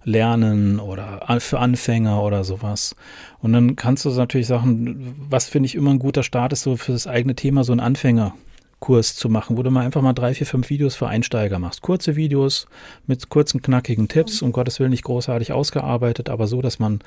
[0.04, 2.96] Lernen oder für Anfänger oder sowas.
[3.40, 6.78] Und dann kannst du natürlich sagen, was finde ich immer ein guter Start ist, so
[6.78, 8.34] für das eigene Thema so ein Anfänger
[8.80, 11.82] Kurs zu machen, wo du mal einfach mal drei, vier, fünf Videos für Einsteiger machst.
[11.82, 12.68] Kurze Videos
[13.08, 17.00] mit kurzen, knackigen Tipps, um Gottes Willen nicht großartig ausgearbeitet, aber so, dass man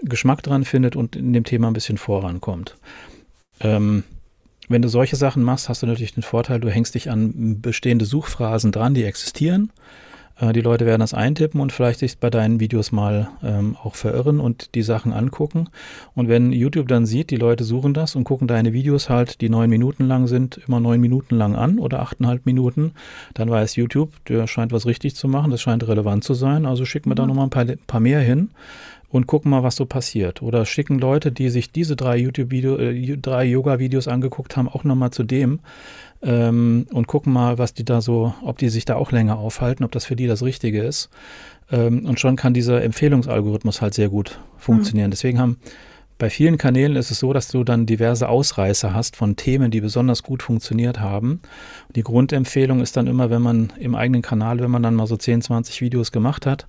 [0.00, 2.76] Geschmack dran findet und in dem Thema ein bisschen vorankommt.
[3.60, 4.04] Ähm,
[4.68, 8.04] wenn du solche Sachen machst, hast du natürlich den Vorteil, du hängst dich an bestehende
[8.04, 9.72] Suchphrasen dran, die existieren
[10.40, 13.94] äh, die Leute werden das eintippen und vielleicht sich bei deinen Videos mal ähm, auch
[13.94, 15.68] verirren und die Sachen angucken.
[16.14, 19.48] Und wenn YouTube dann sieht, die Leute suchen das und gucken deine Videos halt, die
[19.48, 22.92] neun Minuten lang sind, immer neun Minuten lang an oder achteinhalb Minuten,
[23.34, 26.66] dann weiß YouTube, der scheint was richtig zu machen, das scheint relevant zu sein.
[26.66, 28.50] Also schicken wir da nochmal ein paar, paar mehr hin
[29.12, 30.42] und gucken mal, was so passiert.
[30.42, 35.10] Oder schicken Leute, die sich diese drei YouTube-Video, äh, drei Yoga-Videos angeguckt haben, auch nochmal
[35.10, 35.60] zu dem
[36.22, 39.84] ähm, und gucken mal, was die da so, ob die sich da auch länger aufhalten,
[39.84, 41.10] ob das für die das Richtige ist.
[41.70, 45.08] Ähm, und schon kann dieser Empfehlungsalgorithmus halt sehr gut funktionieren.
[45.08, 45.12] Mhm.
[45.12, 45.58] Deswegen haben
[46.22, 49.80] bei vielen Kanälen ist es so, dass du dann diverse Ausreißer hast von Themen, die
[49.80, 51.40] besonders gut funktioniert haben.
[51.96, 55.16] Die Grundempfehlung ist dann immer, wenn man im eigenen Kanal, wenn man dann mal so
[55.16, 56.68] 10, 20 Videos gemacht hat,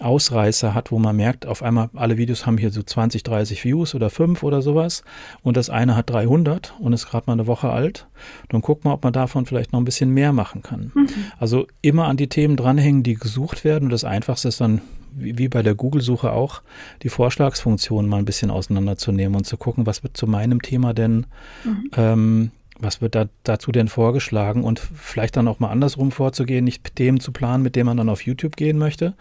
[0.00, 3.94] Ausreißer hat, wo man merkt, auf einmal alle Videos haben hier so 20, 30 Views
[3.94, 5.04] oder 5 oder sowas
[5.42, 8.06] und das eine hat 300 und ist gerade mal eine Woche alt.
[8.48, 10.92] Dann guckt man, ob man davon vielleicht noch ein bisschen mehr machen kann.
[10.94, 11.08] Mhm.
[11.38, 14.80] Also immer an die Themen dranhängen, die gesucht werden und das Einfachste ist dann
[15.16, 16.62] wie bei der Google-Suche auch,
[17.02, 21.26] die Vorschlagsfunktion mal ein bisschen auseinanderzunehmen und zu gucken, was wird zu meinem Thema denn,
[21.64, 21.90] mhm.
[21.96, 26.96] ähm, was wird da, dazu denn vorgeschlagen und vielleicht dann auch mal andersrum vorzugehen, nicht
[26.96, 29.14] Themen zu planen, mit denen man dann auf YouTube gehen möchte,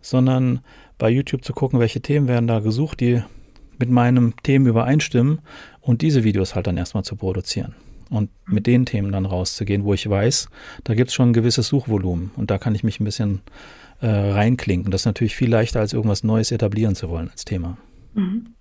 [0.00, 0.60] sondern
[0.98, 3.22] bei YouTube zu gucken, welche Themen werden da gesucht, die
[3.78, 5.40] mit meinem Themen übereinstimmen
[5.80, 7.74] und diese Videos halt dann erstmal zu produzieren
[8.10, 10.48] und mit den Themen dann rauszugehen, wo ich weiß,
[10.84, 13.40] da gibt es schon ein gewisses Suchvolumen und da kann ich mich ein bisschen
[14.00, 14.90] äh, reinklinken.
[14.90, 17.76] Das ist natürlich viel leichter, als irgendwas Neues etablieren zu wollen als Thema.
[18.14, 18.54] Mhm.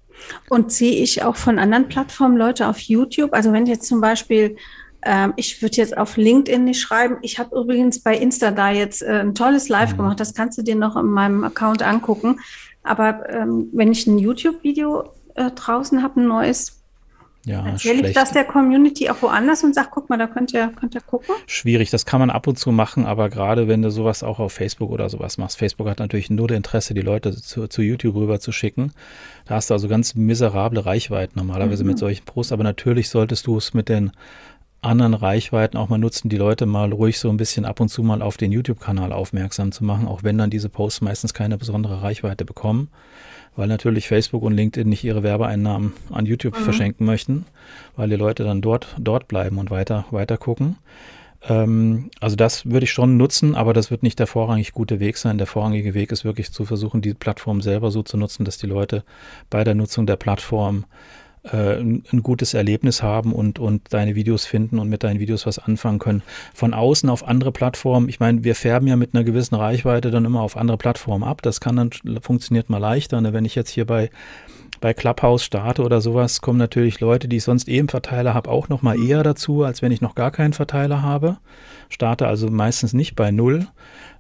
[0.50, 3.34] Und sehe ich auch von anderen Plattformen Leute auf YouTube?
[3.34, 4.58] Also wenn jetzt zum Beispiel,
[5.04, 9.04] ähm, ich würde jetzt auf LinkedIn nicht schreiben, ich habe übrigens bei Insta da jetzt
[9.04, 9.98] äh, ein tolles Live mhm.
[9.98, 12.40] gemacht, das kannst du dir noch in meinem Account angucken.
[12.84, 16.77] Aber ähm, wenn ich ein YouTube-Video äh, draußen habe, ein neues,
[17.48, 20.68] ja, Erzähle ich das der Community auch woanders und sage, guck mal, da könnt ihr,
[20.68, 21.34] könnt ihr gucken?
[21.46, 24.52] Schwierig, das kann man ab und zu machen, aber gerade wenn du sowas auch auf
[24.52, 28.16] Facebook oder sowas machst, Facebook hat natürlich nur das Interesse, die Leute zu, zu YouTube
[28.16, 28.92] rüber zu schicken.
[29.46, 31.92] Da hast du also ganz miserable Reichweiten normalerweise mhm.
[31.92, 34.12] mit solchen Posts, aber natürlich solltest du es mit den
[34.82, 38.04] anderen Reichweiten auch mal nutzen, die Leute mal ruhig so ein bisschen ab und zu
[38.04, 42.02] mal auf den YouTube-Kanal aufmerksam zu machen, auch wenn dann diese Posts meistens keine besondere
[42.02, 42.90] Reichweite bekommen
[43.58, 46.64] weil natürlich Facebook und LinkedIn nicht ihre Werbeeinnahmen an YouTube mhm.
[46.64, 47.46] verschenken möchten,
[47.98, 50.78] weil die Leute dann dort, dort bleiben und weiter, weiter gucken.
[51.44, 55.18] Ähm, also das würde ich schon nutzen, aber das wird nicht der vorrangig gute Weg
[55.18, 55.38] sein.
[55.38, 58.68] Der vorrangige Weg ist wirklich zu versuchen, die Plattform selber so zu nutzen, dass die
[58.68, 59.04] Leute
[59.50, 60.86] bei der Nutzung der Plattform
[61.52, 65.60] äh, ein, gutes Erlebnis haben und, und deine Videos finden und mit deinen Videos was
[65.60, 66.24] anfangen können.
[66.54, 70.26] Von außen auf andere Plattformen, ich meine, wir färben ja mit einer gewissen Reichweite dann
[70.26, 71.42] immer auf andere Plattformen ab.
[71.42, 71.92] Das kann dann,
[72.22, 73.22] funktioniert mal leichter.
[73.22, 73.34] Ne?
[73.34, 74.10] Wenn ich jetzt hier bei
[74.80, 78.50] bei Clubhouse starte oder sowas, kommen natürlich Leute, die ich sonst eh im Verteiler habe,
[78.52, 81.38] auch noch mal eher dazu, als wenn ich noch gar keinen Verteiler habe.
[81.90, 83.68] Starte also meistens nicht bei null.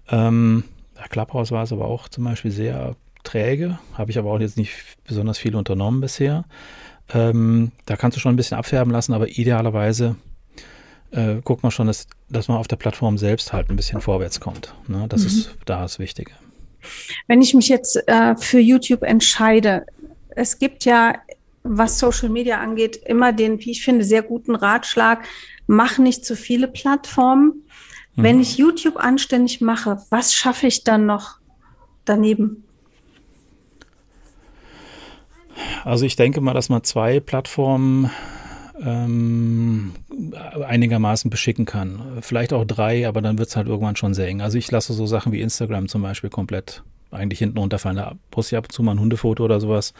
[0.09, 0.63] Ähm,
[1.09, 4.73] Clubhouse war es aber auch zum Beispiel sehr träge, habe ich aber auch jetzt nicht
[5.05, 6.45] besonders viel unternommen bisher.
[7.13, 10.15] Ähm, da kannst du schon ein bisschen abfärben lassen, aber idealerweise
[11.11, 14.39] äh, guckt man schon, dass, dass man auf der Plattform selbst halt ein bisschen vorwärts
[14.39, 14.73] kommt.
[14.87, 15.05] Ne?
[15.09, 15.27] Das mhm.
[15.27, 16.31] ist da das Wichtige.
[17.27, 19.85] Wenn ich mich jetzt äh, für YouTube entscheide,
[20.29, 21.15] es gibt ja,
[21.63, 25.25] was Social Media angeht, immer den, wie ich finde, sehr guten Ratschlag,
[25.65, 27.63] mach nicht zu viele Plattformen.
[28.15, 28.23] Mhm.
[28.23, 31.39] Wenn ich YouTube anständig mache, was schaffe ich dann noch
[32.05, 32.63] daneben?
[35.83, 38.09] Also ich denke mal, dass man zwei Plattformen
[38.83, 39.93] ähm,
[40.65, 42.01] einigermaßen beschicken kann.
[42.21, 44.41] Vielleicht auch drei, aber dann wird es halt irgendwann schon sehr eng.
[44.41, 47.97] Also ich lasse so Sachen wie Instagram zum Beispiel komplett eigentlich hinten runterfallen.
[47.97, 49.93] Da poste ich ab und zu mal ein Hundefoto oder sowas.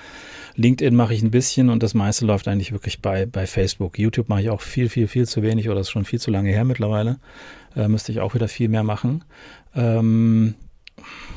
[0.56, 3.98] LinkedIn mache ich ein bisschen und das meiste läuft eigentlich wirklich bei, bei Facebook.
[3.98, 6.50] YouTube mache ich auch viel, viel, viel zu wenig oder ist schon viel zu lange
[6.50, 7.20] her mittlerweile.
[7.76, 9.24] Äh, müsste ich auch wieder viel mehr machen.
[9.76, 10.56] Ähm,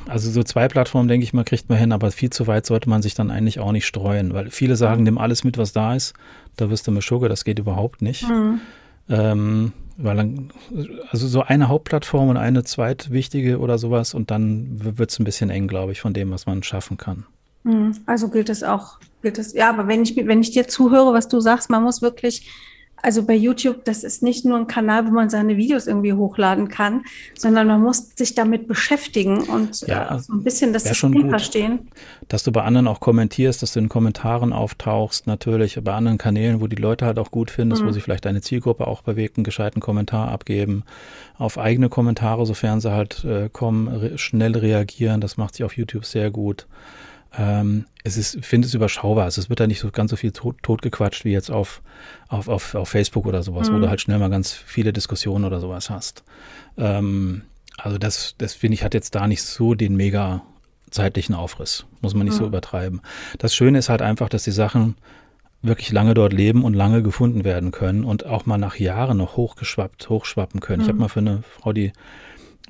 [0.06, 2.88] also so zwei Plattformen, denke ich mal, kriegt man hin, aber viel zu weit sollte
[2.88, 5.94] man sich dann eigentlich auch nicht streuen, weil viele sagen, nimm alles mit, was da
[5.94, 6.14] ist.
[6.56, 8.28] Da wirst du mir Sugar, das geht überhaupt nicht.
[8.28, 8.60] Mhm.
[9.08, 10.50] Ähm, weil dann,
[11.10, 15.50] also so eine Hauptplattform und eine zweitwichtige oder sowas und dann wird es ein bisschen
[15.50, 17.26] eng, glaube ich, von dem, was man schaffen kann.
[17.64, 17.96] Mhm.
[18.06, 21.28] Also gilt es auch, gilt es, ja, aber wenn ich, wenn ich dir zuhöre, was
[21.28, 22.48] du sagst, man muss wirklich
[23.03, 26.68] also bei YouTube, das ist nicht nur ein Kanal, wo man seine Videos irgendwie hochladen
[26.68, 31.28] kann, sondern man muss sich damit beschäftigen und ja, äh, so ein bisschen das System
[31.28, 31.88] verstehen.
[32.28, 36.61] Dass du bei anderen auch kommentierst, dass du in Kommentaren auftauchst, natürlich bei anderen Kanälen,
[36.61, 37.88] wo die Leute halt auch gut findest, mhm.
[37.88, 40.84] wo sich vielleicht deine Zielgruppe auch bewegt, einen gescheiten Kommentar abgeben,
[41.38, 45.76] auf eigene Kommentare, sofern sie halt äh, kommen, re schnell reagieren, das macht sich auf
[45.76, 46.66] YouTube sehr gut.
[47.37, 49.24] Ähm, es ist, finde es überschaubar.
[49.24, 51.83] Also es wird da nicht so ganz so viel tot, totgequatscht wie jetzt auf,
[52.28, 53.74] auf, auf, auf Facebook oder sowas, mhm.
[53.74, 56.24] wo du halt schnell mal ganz viele Diskussionen oder sowas hast.
[56.76, 57.43] Ähm,
[57.76, 60.43] also das, das finde ich, hat jetzt da nicht so den mega
[60.91, 61.87] zeitlichen Aufriss.
[62.01, 62.39] Muss man nicht mhm.
[62.39, 63.01] so übertreiben.
[63.39, 64.97] Das Schöne ist halt einfach, dass die Sachen
[65.62, 69.37] wirklich lange dort leben und lange gefunden werden können und auch mal nach Jahren noch
[69.37, 70.78] hochgeschwappt, hochschwappen können.
[70.78, 70.83] Mhm.
[70.83, 71.93] Ich habe mal für eine Frau, die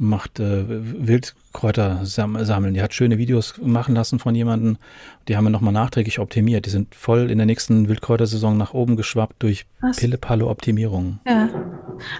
[0.01, 2.74] macht äh, Wildkräuter sammeln.
[2.74, 4.78] Die hat schöne Videos machen lassen von jemandem.
[5.28, 6.64] Die haben wir nochmal nachträglich optimiert.
[6.64, 11.20] Die sind voll in der nächsten Wildkräutersaison nach oben geschwappt durch Pille-Palle-Optimierung.
[11.26, 11.51] Ja.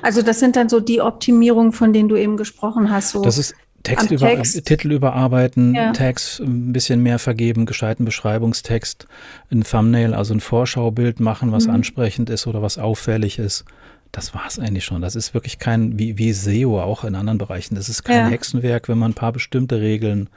[0.03, 3.11] Also das sind dann so die Optimierungen, von denen du eben gesprochen hast.
[3.11, 4.63] So das ist Text über, Text.
[4.67, 5.93] Titel überarbeiten, ja.
[5.93, 9.07] Tags ein bisschen mehr vergeben, gescheiten Beschreibungstext,
[9.51, 11.77] ein Thumbnail, also ein Vorschaubild machen, was mhm.
[11.77, 13.65] ansprechend ist oder was auffällig ist
[14.13, 15.03] das war es eigentlich schon.
[15.03, 18.29] Das ist wirklich kein, wie, wie SEO auch in anderen Bereichen, das ist kein ja.
[18.29, 20.29] Hexenwerk, wenn man ein paar bestimmte Regeln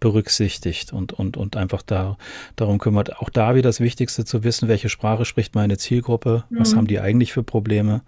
[0.00, 2.18] berücksichtigt und, und, und einfach da,
[2.56, 3.16] darum kümmert.
[3.20, 6.58] Auch da wieder das Wichtigste zu wissen, welche Sprache spricht meine Zielgruppe, mhm.
[6.58, 8.02] was haben die eigentlich für Probleme,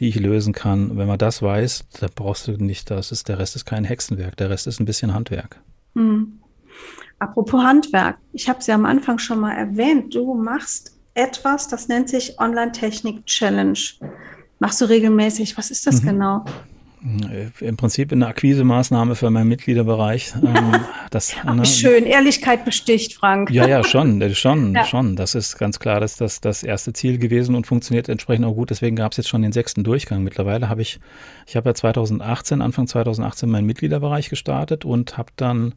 [0.00, 0.96] die ich lösen kann.
[0.98, 4.36] Wenn man das weiß, da brauchst du nicht, das ist, der Rest ist kein Hexenwerk,
[4.36, 5.60] der Rest ist ein bisschen Handwerk.
[5.94, 6.40] Mhm.
[7.20, 11.88] Apropos Handwerk, ich habe es ja am Anfang schon mal erwähnt, du machst etwas, das
[11.88, 13.78] nennt sich Online-Technik Challenge
[14.58, 15.56] machst du regelmäßig?
[15.56, 16.06] Was ist das mhm.
[16.08, 16.44] genau?
[17.60, 20.34] Im Prinzip eine Akquise-Maßnahme für meinen Mitgliederbereich.
[20.46, 20.80] Ähm,
[21.10, 23.50] das, ne, schön, Ehrlichkeit besticht, Frank.
[23.50, 24.84] Ja, ja, schon, schon, ja.
[24.84, 25.16] schon.
[25.16, 28.70] Das ist ganz klar, das das erste Ziel gewesen und funktioniert entsprechend auch gut.
[28.70, 30.22] Deswegen gab es jetzt schon den sechsten Durchgang.
[30.22, 31.00] Mittlerweile habe ich,
[31.46, 35.74] ich habe ja 2018, Anfang 2018 meinen Mitgliederbereich gestartet und habe dann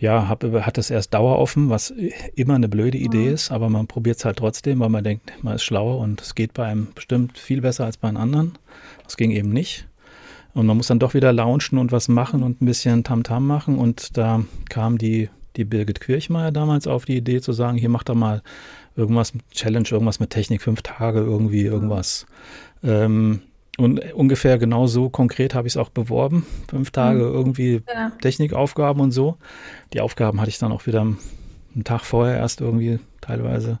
[0.00, 1.92] ja, hab, hat es erst daueroffen, was
[2.34, 3.34] immer eine blöde Idee mhm.
[3.34, 6.34] ist, aber man probiert es halt trotzdem, weil man denkt, man ist schlauer und es
[6.34, 8.52] geht bei einem bestimmt viel besser als bei einem anderen.
[9.04, 9.86] Das ging eben nicht.
[10.54, 13.46] Und man muss dann doch wieder launchen und was machen und ein bisschen Tamtam -Tam
[13.46, 13.78] machen.
[13.78, 18.08] Und da kam die, die Birgit Kirchmeier damals auf die Idee zu sagen, hier macht
[18.08, 18.42] doch mal
[18.96, 22.26] irgendwas, Challenge, irgendwas mit Technik, fünf Tage, irgendwie irgendwas.
[22.82, 23.42] Ähm,
[23.78, 26.44] und ungefähr genauso konkret habe ich es auch beworben.
[26.68, 27.34] Fünf Tage mhm.
[27.34, 28.10] irgendwie ja.
[28.20, 29.36] Technikaufgaben und so.
[29.92, 33.78] Die Aufgaben hatte ich dann auch wieder einen Tag vorher erst irgendwie teilweise,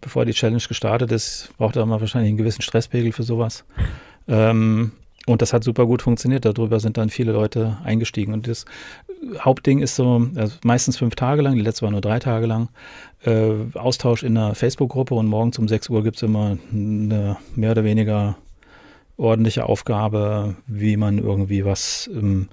[0.00, 1.50] bevor die Challenge gestartet ist.
[1.56, 3.64] Brauchte man wahrscheinlich einen gewissen Stresspegel für sowas.
[4.26, 4.90] Ähm,
[5.28, 6.44] und das hat super gut funktioniert.
[6.44, 8.32] Darüber sind dann viele Leute eingestiegen.
[8.32, 8.64] Und das
[9.38, 12.70] Hauptding ist so, also meistens fünf Tage lang, die letzte war nur drei Tage lang,
[13.24, 17.70] äh, Austausch in einer Facebook-Gruppe und morgens um 6 Uhr gibt es immer eine mehr
[17.70, 18.36] oder weniger
[19.18, 22.48] ordentliche Aufgabe, wie man irgendwie was ähm,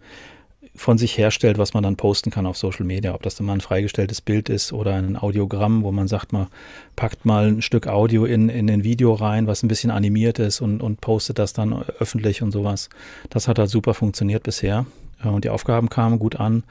[0.76, 3.14] von sich herstellt, was man dann posten kann auf Social Media.
[3.14, 6.48] Ob das dann mal ein freigestelltes Bild ist oder ein Audiogramm, wo man sagt, man
[6.96, 10.60] packt mal ein Stück Audio in, in ein Video rein, was ein bisschen animiert ist
[10.60, 12.90] und, und postet das dann öffentlich und sowas.
[13.30, 14.86] Das hat halt super funktioniert bisher.
[15.24, 16.64] Und die Aufgaben kamen gut an.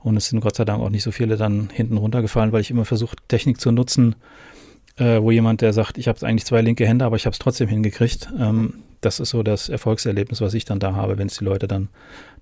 [0.00, 2.70] Und es sind Gott sei Dank auch nicht so viele dann hinten runtergefallen, weil ich
[2.70, 4.16] immer versuche, Technik zu nutzen,
[4.96, 7.38] äh, wo jemand, der sagt, ich habe eigentlich zwei linke Hände, aber ich habe es
[7.38, 8.28] trotzdem hingekriegt.
[8.38, 11.68] Ähm, das ist so das Erfolgserlebnis, was ich dann da habe, wenn es die Leute
[11.68, 11.88] dann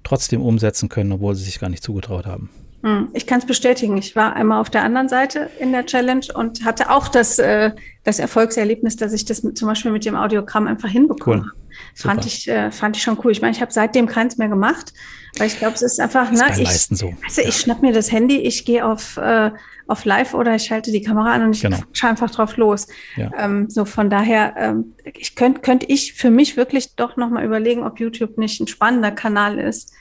[0.04, 2.50] trotzdem umsetzen können, obwohl sie sich gar nicht zugetraut haben.
[2.82, 3.96] Hm, ich kann es bestätigen.
[3.98, 7.72] Ich war einmal auf der anderen Seite in der Challenge und hatte auch das, äh,
[8.04, 11.52] das Erfolgserlebnis, dass ich das mit, zum Beispiel mit dem Audiogramm einfach hinbekommen cool.
[11.94, 13.32] Fand ich, äh, fand ich schon cool.
[13.32, 14.92] Ich meine, ich habe seitdem keins mehr gemacht,
[15.38, 17.12] weil ich glaube, es ist einfach, das ne, ich, so.
[17.24, 19.50] also, ich schnapp mir das Handy, ich gehe auf, äh,
[19.86, 21.78] auf Live oder ich schalte die Kamera an und ich genau.
[21.92, 22.86] schaue einfach drauf los.
[23.16, 23.30] Ja.
[23.36, 27.84] Ähm, so von daher, ähm, ich könnte könnte ich für mich wirklich doch nochmal überlegen,
[27.84, 29.92] ob YouTube nicht ein spannender Kanal ist.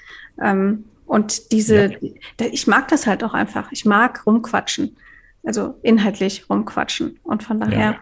[0.42, 2.46] Ähm, und diese, ja.
[2.52, 3.72] ich mag das halt auch einfach.
[3.72, 4.96] Ich mag rumquatschen.
[5.44, 7.18] Also inhaltlich rumquatschen.
[7.24, 7.98] Und von daher,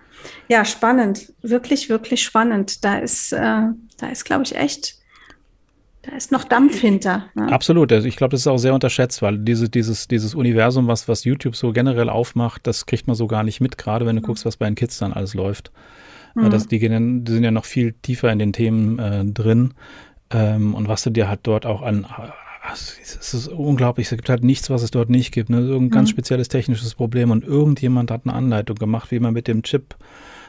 [0.50, 1.32] ja, ja spannend.
[1.42, 2.84] Wirklich, wirklich spannend.
[2.84, 3.62] Da ist, äh,
[3.98, 4.98] da ist, glaube ich, echt
[6.02, 7.28] da ist noch Dampf hinter.
[7.34, 7.50] Ne?
[7.50, 7.94] Absolut.
[7.94, 11.24] Also ich glaube, das ist auch sehr unterschätzt, weil diese, dieses, dieses Universum, was, was
[11.24, 14.26] YouTube so generell aufmacht, das kriegt man so gar nicht mit, gerade wenn du mhm.
[14.26, 15.72] guckst, was bei den Kids dann alles läuft.
[16.36, 16.50] Mhm.
[16.50, 19.76] Das, die, gehen, die sind ja noch viel tiefer in den Themen äh, drin.
[20.30, 22.06] Ähm, und was du dir halt dort auch an
[22.74, 24.08] es ist unglaublich.
[24.12, 25.50] Es gibt halt nichts, was es dort nicht gibt.
[25.50, 25.60] Ne?
[25.60, 25.90] Irgendein mhm.
[25.92, 29.96] ganz spezielles technisches Problem und irgendjemand hat eine Anleitung gemacht, wie man mit dem Chip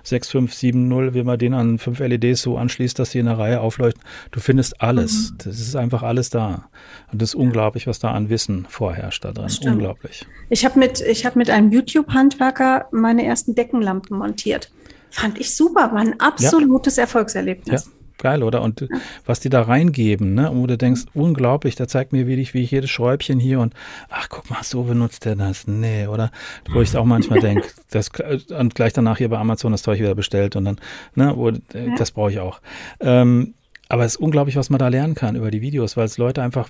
[0.05, 4.03] 6570, wie man den an fünf LEDs so anschließt, dass sie in der Reihe aufleuchten.
[4.31, 5.33] Du findest alles.
[5.33, 5.39] Mhm.
[5.39, 6.69] Das ist einfach alles da.
[7.13, 9.51] Und das ist unglaublich, was da an Wissen vorherrscht da drin.
[9.65, 10.25] Unglaublich.
[10.51, 14.71] Ich habe mit, hab mit einem YouTube-Handwerker meine ersten Deckenlampen montiert.
[15.11, 17.03] Fand ich super, war ein absolutes ja.
[17.03, 17.87] Erfolgserlebnis.
[17.87, 18.63] Ja geil, oder?
[18.63, 18.89] Und ja.
[19.25, 20.51] was die da reingeben, ne?
[20.51, 23.75] Und wo du denkst, unglaublich, da zeigt mir wirklich, wie ich jedes Schräubchen hier und
[24.09, 25.67] ach, guck mal, so benutzt der das.
[25.67, 26.31] Nee, oder?
[26.71, 28.11] Wo ich auch manchmal denke, das
[28.57, 30.81] und gleich danach hier bei Amazon das Zeug wieder bestellt und dann,
[31.15, 31.95] ne, wo, äh, ja.
[31.97, 32.61] das brauche ich auch.
[33.01, 33.55] Ähm,
[33.89, 36.43] aber es ist unglaublich, was man da lernen kann über die Videos, weil es Leute
[36.43, 36.69] einfach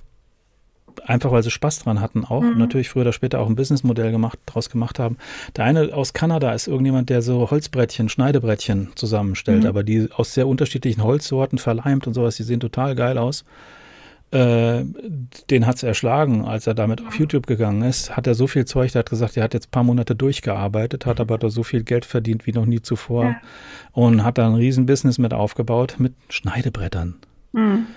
[1.05, 2.57] einfach weil sie Spaß dran hatten auch mhm.
[2.57, 5.17] natürlich früher oder später auch ein Businessmodell gemacht, daraus gemacht haben.
[5.55, 9.69] Der eine aus Kanada ist irgendjemand, der so Holzbrettchen, Schneidebrettchen zusammenstellt, mhm.
[9.69, 13.45] aber die aus sehr unterschiedlichen Holzsorten verleimt und sowas, die sehen total geil aus.
[14.31, 14.83] Äh,
[15.49, 18.65] den hat es erschlagen, als er damit auf YouTube gegangen ist, hat er so viel
[18.65, 21.63] Zeug, der hat gesagt, er hat jetzt ein paar Monate durchgearbeitet, hat aber da so
[21.63, 23.35] viel Geld verdient wie noch nie zuvor ja.
[23.91, 27.15] und hat da ein riesen Business mit aufgebaut mit Schneidebrettern.
[27.53, 27.87] Mhm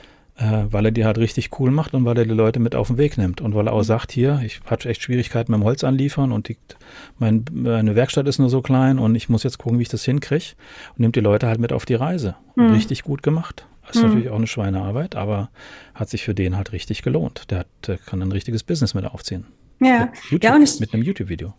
[0.43, 2.89] äh, weil er die halt richtig cool macht und weil er die Leute mit auf
[2.89, 3.85] den Weg nimmt und weil er auch mhm.
[3.85, 6.57] sagt, hier, ich hatte echt Schwierigkeiten beim Holz anliefern und die,
[7.19, 10.05] mein, meine Werkstatt ist nur so klein und ich muss jetzt gucken, wie ich das
[10.05, 10.55] hinkriege
[10.91, 12.35] und nimmt die Leute halt mit auf die Reise.
[12.57, 12.73] Mhm.
[12.73, 13.67] Richtig gut gemacht.
[13.87, 14.09] Das ist mhm.
[14.09, 15.51] natürlich auch eine Schweinearbeit, aber
[15.95, 17.51] hat sich für den halt richtig gelohnt.
[17.51, 19.47] Der, hat, der kann ein richtiges Business mit aufziehen.
[19.81, 21.55] Ja, YouTube, ja und ich, mit einem YouTube-Video.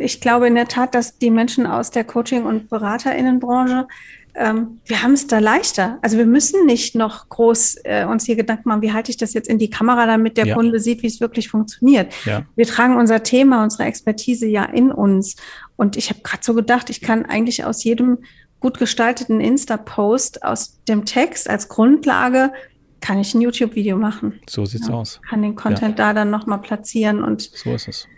[0.00, 3.86] Ich glaube in der Tat, dass die Menschen aus der Coaching- und BeraterInnenbranche
[4.34, 5.98] ähm, wir haben es da leichter.
[6.02, 9.32] Also wir müssen nicht noch groß äh, uns hier Gedanken machen, wie halte ich das
[9.32, 10.54] jetzt in die Kamera, damit der ja.
[10.54, 12.12] Kunde sieht, wie es wirklich funktioniert.
[12.24, 12.44] Ja.
[12.56, 15.36] Wir tragen unser Thema, unsere Expertise ja in uns.
[15.76, 18.18] Und ich habe gerade so gedacht, ich kann eigentlich aus jedem
[18.60, 22.52] gut gestalteten Insta-Post, aus dem Text als Grundlage,
[23.00, 24.40] kann ich ein YouTube-Video machen.
[24.48, 25.20] So sieht's ja, aus.
[25.28, 27.42] Kann den Content da dann nochmal platzieren und.
[27.42, 28.08] So ist es.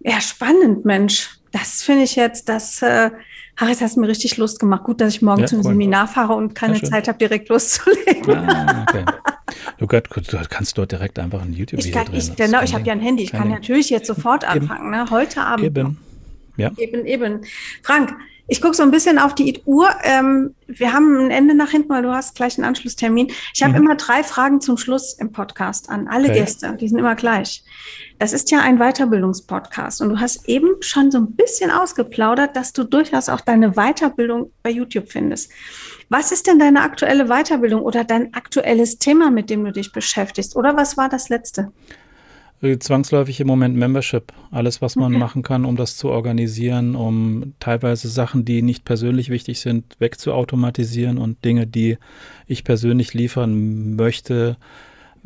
[0.00, 1.40] Ja, spannend, Mensch.
[1.50, 3.10] Das finde ich jetzt, das, äh,
[3.56, 4.84] ach, jetzt hast du mir richtig Lust gemacht.
[4.84, 5.72] Gut, dass ich morgen ja, zum cool.
[5.72, 8.36] Seminar fahre und keine Zeit habe, direkt loszulegen.
[8.36, 9.04] Ah, okay.
[9.78, 12.14] Du, kannst dort direkt einfach ein YouTube-Video drehen.
[12.14, 13.24] Ich, genau, ich habe ja ein Handy.
[13.24, 15.06] Ich kann natürlich jetzt sofort anfangen, ne?
[15.10, 15.66] heute Abend.
[15.66, 15.98] Eben.
[16.56, 16.70] Ja.
[16.76, 17.40] Eben, eben.
[17.82, 18.14] Frank,
[18.48, 19.88] ich gucke so ein bisschen auf die Uhr.
[20.04, 23.32] Ähm, wir haben ein Ende nach hinten, weil du hast gleich einen Anschlusstermin.
[23.54, 23.84] Ich habe mhm.
[23.84, 26.40] immer drei Fragen zum Schluss im Podcast an alle okay.
[26.40, 26.76] Gäste.
[26.80, 27.64] Die sind immer gleich.
[28.18, 32.72] Das ist ja ein Weiterbildungspodcast und du hast eben schon so ein bisschen ausgeplaudert, dass
[32.72, 35.50] du durchaus auch deine Weiterbildung bei YouTube findest.
[36.08, 40.54] Was ist denn deine aktuelle Weiterbildung oder dein aktuelles Thema, mit dem du dich beschäftigst?
[40.54, 41.72] Oder was war das letzte?
[42.62, 44.32] Äh, zwangsläufig im Moment Membership.
[44.50, 45.18] Alles, was man okay.
[45.18, 51.18] machen kann, um das zu organisieren, um teilweise Sachen, die nicht persönlich wichtig sind, wegzuautomatisieren
[51.18, 51.98] und Dinge, die
[52.46, 54.56] ich persönlich liefern möchte,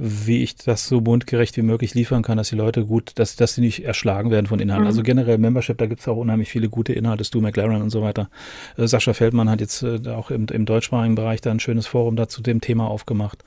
[0.02, 3.54] wie ich das so mundgerecht wie möglich liefern kann, dass die Leute gut, dass, dass
[3.54, 4.84] sie nicht erschlagen werden von Inhalten.
[4.84, 4.88] Mhm.
[4.88, 8.00] Also generell Membership, da gibt es auch unheimlich viele gute Inhalte, Stu McLaren und so
[8.00, 8.30] weiter.
[8.78, 12.16] Äh, Sascha Feldmann hat jetzt äh, auch im, im deutschsprachigen Bereich da ein schönes Forum
[12.16, 13.44] dazu dem Thema aufgemacht.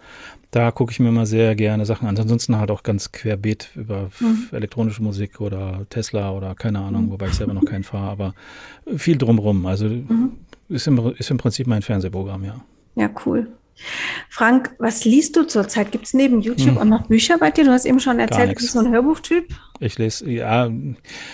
[0.52, 2.16] Da gucke ich mir mal sehr gerne Sachen an.
[2.20, 4.50] Ansonsten halt auch ganz querbeet über mhm.
[4.52, 7.12] elektronische Musik oder Tesla oder keine Ahnung, mhm.
[7.14, 8.34] wobei ich selber noch keinen fahre, aber
[8.96, 9.66] viel drumrum.
[9.66, 10.34] Also mhm.
[10.70, 12.64] ist, im, ist im Prinzip mein Fernsehprogramm, ja.
[12.96, 13.48] Ja, cool.
[14.30, 15.92] Frank, was liest du zurzeit?
[15.92, 16.78] Gibt es neben YouTube hm.
[16.78, 17.66] auch noch Bücher bei dir?
[17.66, 19.54] Du hast eben schon erzählt, du bist so ein Hörbuchtyp.
[19.80, 20.70] Ich lese, ja,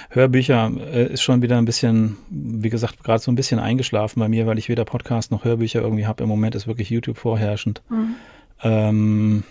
[0.09, 4.27] Hörbücher äh, ist schon wieder ein bisschen, wie gesagt, gerade so ein bisschen eingeschlafen bei
[4.27, 6.23] mir, weil ich weder Podcast noch Hörbücher irgendwie habe.
[6.23, 7.81] Im Moment ist wirklich YouTube vorherrschend.
[7.89, 8.15] Mhm.
[8.63, 9.43] Ähm,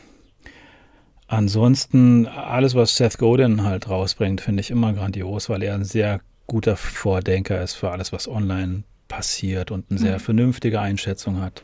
[1.27, 6.21] ansonsten, alles, was Seth Godin halt rausbringt, finde ich immer grandios, weil er ein sehr
[6.47, 10.21] guter Vordenker ist für alles, was online passiert und eine sehr mhm.
[10.21, 11.63] vernünftige Einschätzung hat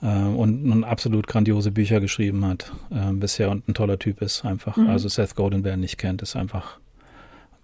[0.00, 4.76] und, und absolut grandiose Bücher geschrieben hat äh, bisher und ein toller Typ ist einfach.
[4.76, 4.88] Mhm.
[4.88, 6.78] Also Seth Godin, wer ihn nicht kennt, ist einfach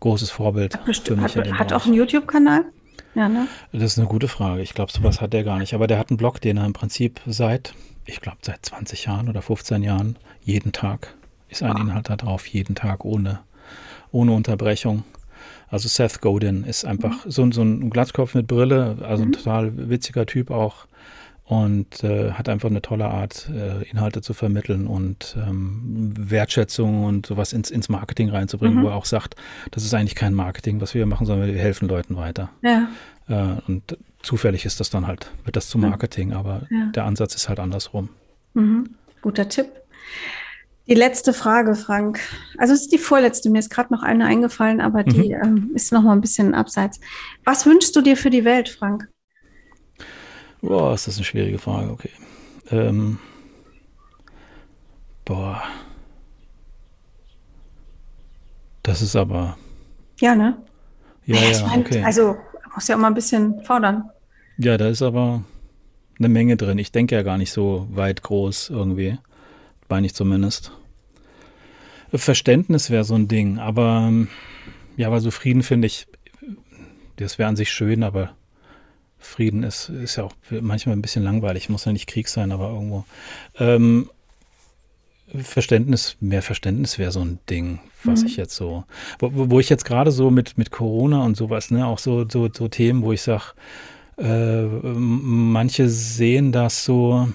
[0.00, 1.36] großes Vorbild für mich.
[1.36, 2.64] Hat, hat auch einen YouTube-Kanal?
[3.14, 3.48] Ja, ne?
[3.72, 4.62] Das ist eine gute Frage.
[4.62, 5.74] Ich glaube, sowas hat der gar nicht.
[5.74, 7.74] Aber der hat einen Blog, den er im Prinzip seit,
[8.06, 11.14] ich glaube, seit 20 Jahren oder 15 Jahren jeden Tag
[11.48, 11.80] ist ein wow.
[11.80, 13.40] Inhalt da drauf, jeden Tag ohne,
[14.12, 15.04] ohne Unterbrechung.
[15.68, 17.30] Also Seth Godin ist einfach mhm.
[17.30, 19.30] so, so ein Glatzkopf mit Brille, also mhm.
[19.30, 20.86] ein total witziger Typ auch
[21.50, 27.26] und äh, hat einfach eine tolle Art, äh, Inhalte zu vermitteln und ähm, Wertschätzung und
[27.26, 28.82] sowas ins, ins Marketing reinzubringen, mhm.
[28.84, 29.34] wo er auch sagt,
[29.72, 32.50] das ist eigentlich kein Marketing, was wir machen, sondern wir helfen Leuten weiter.
[32.62, 32.88] Ja.
[33.28, 36.86] Äh, und zufällig ist das dann halt, wird das zu Marketing, aber ja.
[36.94, 38.10] der Ansatz ist halt andersrum.
[38.54, 38.90] Mhm.
[39.20, 39.66] Guter Tipp.
[40.86, 42.20] Die letzte Frage, Frank.
[42.58, 45.42] Also es ist die vorletzte, mir ist gerade noch eine eingefallen, aber die mhm.
[45.42, 47.00] ähm, ist noch mal ein bisschen abseits.
[47.44, 49.08] Was wünschst du dir für die Welt, Frank?
[50.62, 52.10] Boah, ist das eine schwierige Frage, okay.
[52.70, 53.18] Ähm,
[55.24, 55.62] boah.
[58.82, 59.56] Das ist aber.
[60.20, 60.56] Ja, ne?
[61.26, 62.02] Ja, ja, ja mein, okay.
[62.02, 62.36] Also,
[62.74, 64.10] muss ja auch mal ein bisschen fordern.
[64.58, 65.44] Ja, da ist aber
[66.18, 66.78] eine Menge drin.
[66.78, 69.18] Ich denke ja gar nicht so weit groß irgendwie.
[69.88, 70.72] Meine ich zumindest.
[72.12, 74.12] Verständnis wäre so ein Ding, aber
[74.96, 76.06] ja, aber so Frieden finde ich,
[77.16, 78.34] das wäre an sich schön, aber
[79.20, 82.70] Frieden ist, ist ja auch manchmal ein bisschen langweilig, muss ja nicht Krieg sein, aber
[82.70, 83.04] irgendwo.
[83.58, 84.10] Ähm,
[85.34, 88.26] Verständnis, mehr Verständnis wäre so ein Ding, was mhm.
[88.26, 88.84] ich jetzt so,
[89.20, 92.48] wo, wo ich jetzt gerade so mit, mit Corona und sowas, ne, auch so, so,
[92.52, 93.44] so Themen, wo ich sage,
[94.18, 97.28] äh, manche sehen das so,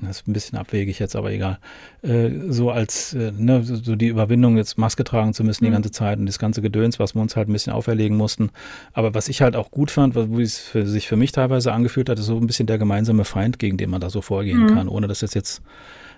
[0.00, 1.58] das ist ein bisschen abwegig jetzt, aber egal.
[2.02, 5.68] Äh, so als äh, ne, so die Überwindung, jetzt Maske tragen zu müssen mhm.
[5.68, 8.50] die ganze Zeit und das ganze Gedöns, was wir uns halt ein bisschen auferlegen mussten.
[8.92, 12.08] Aber was ich halt auch gut fand, wo es für, sich für mich teilweise angefühlt
[12.08, 14.74] hat, ist so ein bisschen der gemeinsame Feind, gegen den man da so vorgehen mhm.
[14.74, 15.62] kann, ohne dass das jetzt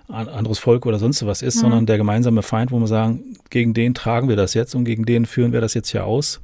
[0.09, 1.61] ein anderes Volk oder sonst was ist, mhm.
[1.61, 5.05] sondern der gemeinsame Feind, wo wir sagen, gegen den tragen wir das jetzt und gegen
[5.05, 6.41] den führen wir das jetzt hier aus.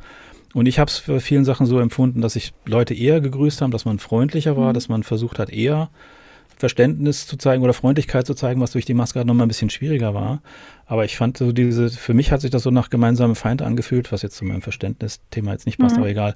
[0.53, 3.71] Und ich habe es für vielen Sachen so empfunden, dass sich Leute eher gegrüßt haben,
[3.71, 4.73] dass man freundlicher war, mhm.
[4.73, 5.89] dass man versucht hat, eher
[6.58, 9.70] Verständnis zu zeigen oder Freundlichkeit zu zeigen, was durch die Maske halt nochmal ein bisschen
[9.70, 10.41] schwieriger war.
[10.88, 14.12] Aber ich fand so diese, für mich hat sich das so nach gemeinsamem Feind angefühlt,
[14.12, 16.01] was jetzt zu meinem Verständnisthema jetzt nicht passt, mhm.
[16.01, 16.36] aber egal.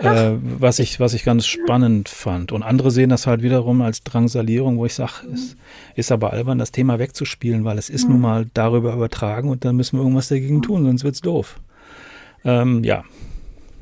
[0.00, 2.52] Äh, was ich, was ich ganz spannend fand.
[2.52, 5.34] Und andere sehen das halt wiederum als Drangsalierung, wo ich sage, mhm.
[5.34, 5.56] es
[5.94, 8.12] ist aber albern, das Thema wegzuspielen, weil es ist mhm.
[8.12, 10.62] nun mal darüber übertragen und dann müssen wir irgendwas dagegen mhm.
[10.62, 11.60] tun, sonst wird's doof.
[12.44, 13.04] Ähm, ja,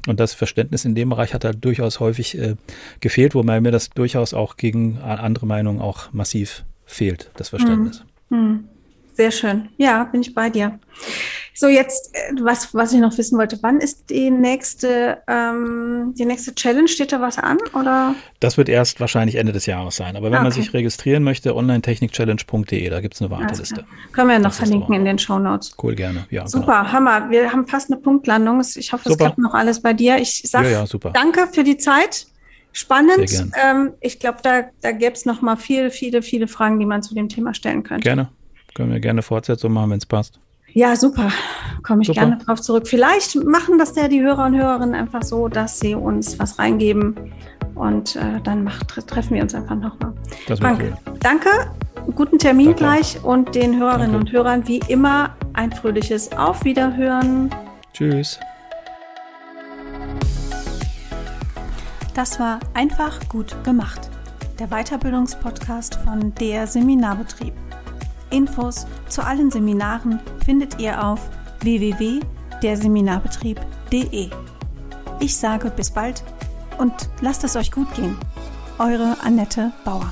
[0.06, 2.56] und das Verständnis in dem Bereich hat halt durchaus häufig äh,
[3.00, 8.04] gefehlt, wobei mir das durchaus auch gegen andere Meinungen auch massiv fehlt, das Verständnis.
[8.30, 8.38] Hm.
[8.38, 8.64] Hm.
[9.20, 9.68] Sehr schön.
[9.76, 10.78] Ja, bin ich bei dir.
[11.52, 16.24] So, jetzt, äh, was, was ich noch wissen wollte, wann ist die nächste, ähm, die
[16.24, 16.88] nächste Challenge?
[16.88, 17.58] Steht da was an?
[17.74, 18.14] Oder?
[18.40, 20.16] Das wird erst wahrscheinlich Ende des Jahres sein.
[20.16, 20.42] Aber wenn okay.
[20.44, 23.84] man sich registrieren möchte, onlinetechnikchallenge.de, da gibt es eine Warteliste.
[24.12, 25.74] Können wir noch das verlinken in den Show Notes.
[25.82, 26.26] Cool, gerne.
[26.30, 26.92] Ja, super, genau.
[26.92, 27.28] Hammer.
[27.28, 28.62] Wir haben fast eine Punktlandung.
[28.74, 30.16] Ich hoffe, es klappt noch alles bei dir.
[30.16, 32.26] Ich sage ja, ja, danke für die Zeit.
[32.72, 33.30] Spannend.
[33.62, 37.02] Ähm, ich glaube, da, da gäbe es noch mal viele, viele, viele Fragen, die man
[37.02, 38.04] zu dem Thema stellen könnte.
[38.04, 38.30] Gerne.
[38.80, 40.40] Können wir gerne Fortsetzung machen, wenn es passt.
[40.72, 41.30] Ja, super.
[41.82, 42.20] Komme ich super.
[42.20, 42.88] gerne drauf zurück.
[42.88, 47.14] Vielleicht machen das ja die Hörer und Hörerinnen einfach so, dass sie uns was reingeben
[47.74, 50.14] und äh, dann macht, treffen wir uns einfach nochmal.
[50.46, 50.96] Danke.
[51.06, 51.14] Cool.
[51.20, 51.48] Danke,
[52.14, 52.78] guten Termin Danke.
[52.78, 54.26] gleich und den Hörerinnen Danke.
[54.28, 57.50] und Hörern wie immer ein fröhliches Auf Wiederhören.
[57.92, 58.40] Tschüss.
[62.14, 64.08] Das war einfach gut gemacht.
[64.58, 67.52] Der Weiterbildungspodcast von der Seminarbetrieb.
[68.30, 71.20] Infos zu allen Seminaren findet ihr auf
[71.60, 74.30] www.derseminarbetrieb.de.
[75.20, 76.24] Ich sage bis bald
[76.78, 78.16] und lasst es euch gut gehen.
[78.78, 80.10] Eure Annette Bauer.